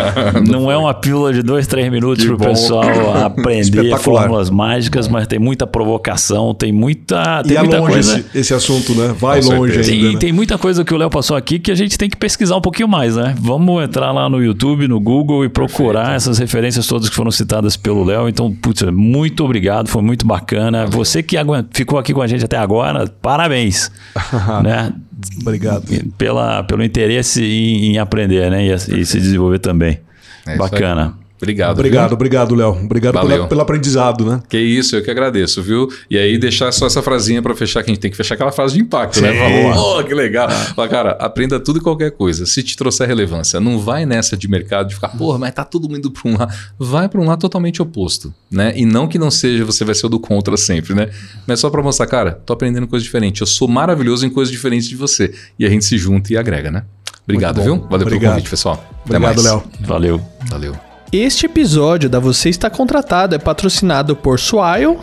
[0.52, 2.84] Não é uma pílula de dois, três minutos para o pessoal
[3.26, 7.42] aprender fórmulas mágicas, mas tem muita provocação, tem muita.
[7.44, 8.20] Tem e é muita longe coisa.
[8.20, 9.16] esse, esse assunto, né?
[9.20, 9.92] Vai Com longe certeza.
[9.94, 10.04] ainda.
[10.06, 10.20] Tem, né?
[10.20, 12.62] tem muita coisa que o Léo passou aqui que a gente tem que pesquisar um
[12.62, 13.34] pouquinho mais, né?
[13.40, 17.76] Vamos entrar lá no YouTube, no Google e procurar essas referências todas que foram citadas
[17.76, 18.30] pelo Léo.
[18.30, 20.86] Então, putz, muito obrigado, foi muito bacana.
[20.86, 23.92] Você que aguen- ficou aqui com a gente até agora, parabéns.
[24.64, 24.92] né?
[25.40, 25.86] Obrigado.
[26.18, 28.66] Pela, pelo interesse em, em aprender, né?
[28.66, 30.00] E, e se desenvolver também.
[30.48, 31.16] É Bacana.
[31.38, 31.78] Obrigado.
[31.78, 32.16] Obrigado, viu?
[32.16, 32.70] obrigado, Léo.
[32.84, 34.42] Obrigado pela- pelo aprendizado, né?
[34.50, 35.88] Que isso, eu que agradeço, viu?
[36.10, 38.52] E aí, deixar só essa frasinha pra fechar, que a gente tem que fechar aquela
[38.52, 39.32] frase de impacto, né?
[39.32, 39.72] Sim.
[39.74, 40.50] Falou, oh, que legal.
[40.50, 42.46] Fala, cara, aprenda tudo e qualquer coisa.
[42.46, 45.88] Se te trouxer relevância, não vai nessa de mercado de ficar, porra, mas tá todo
[45.88, 46.54] mundo pra um lado.
[46.80, 48.74] Vai pra um lado totalmente oposto, né?
[48.76, 51.10] E não que não seja, você vai ser o do contra sempre, né?
[51.46, 53.42] Mas só pra mostrar, cara, tô aprendendo coisa diferente.
[53.42, 55.34] Eu sou maravilhoso em coisas diferentes de você.
[55.60, 56.84] E a gente se junta e agrega, né?
[57.24, 57.76] Obrigado, viu?
[57.90, 58.20] Valeu Obrigado.
[58.20, 58.76] pelo convite, pessoal.
[59.06, 59.44] Até Obrigado, mais.
[59.46, 59.64] Léo.
[59.82, 60.22] Valeu.
[60.50, 60.97] Valeu.
[61.12, 65.00] Este episódio da Você Está Contratado é patrocinado por Swile,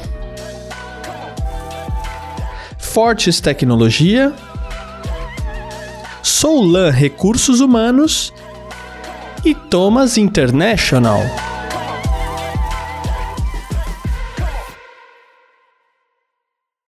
[2.76, 4.30] Fortes Tecnologia,
[6.22, 8.34] Soulan Recursos Humanos
[9.46, 11.22] e Thomas International.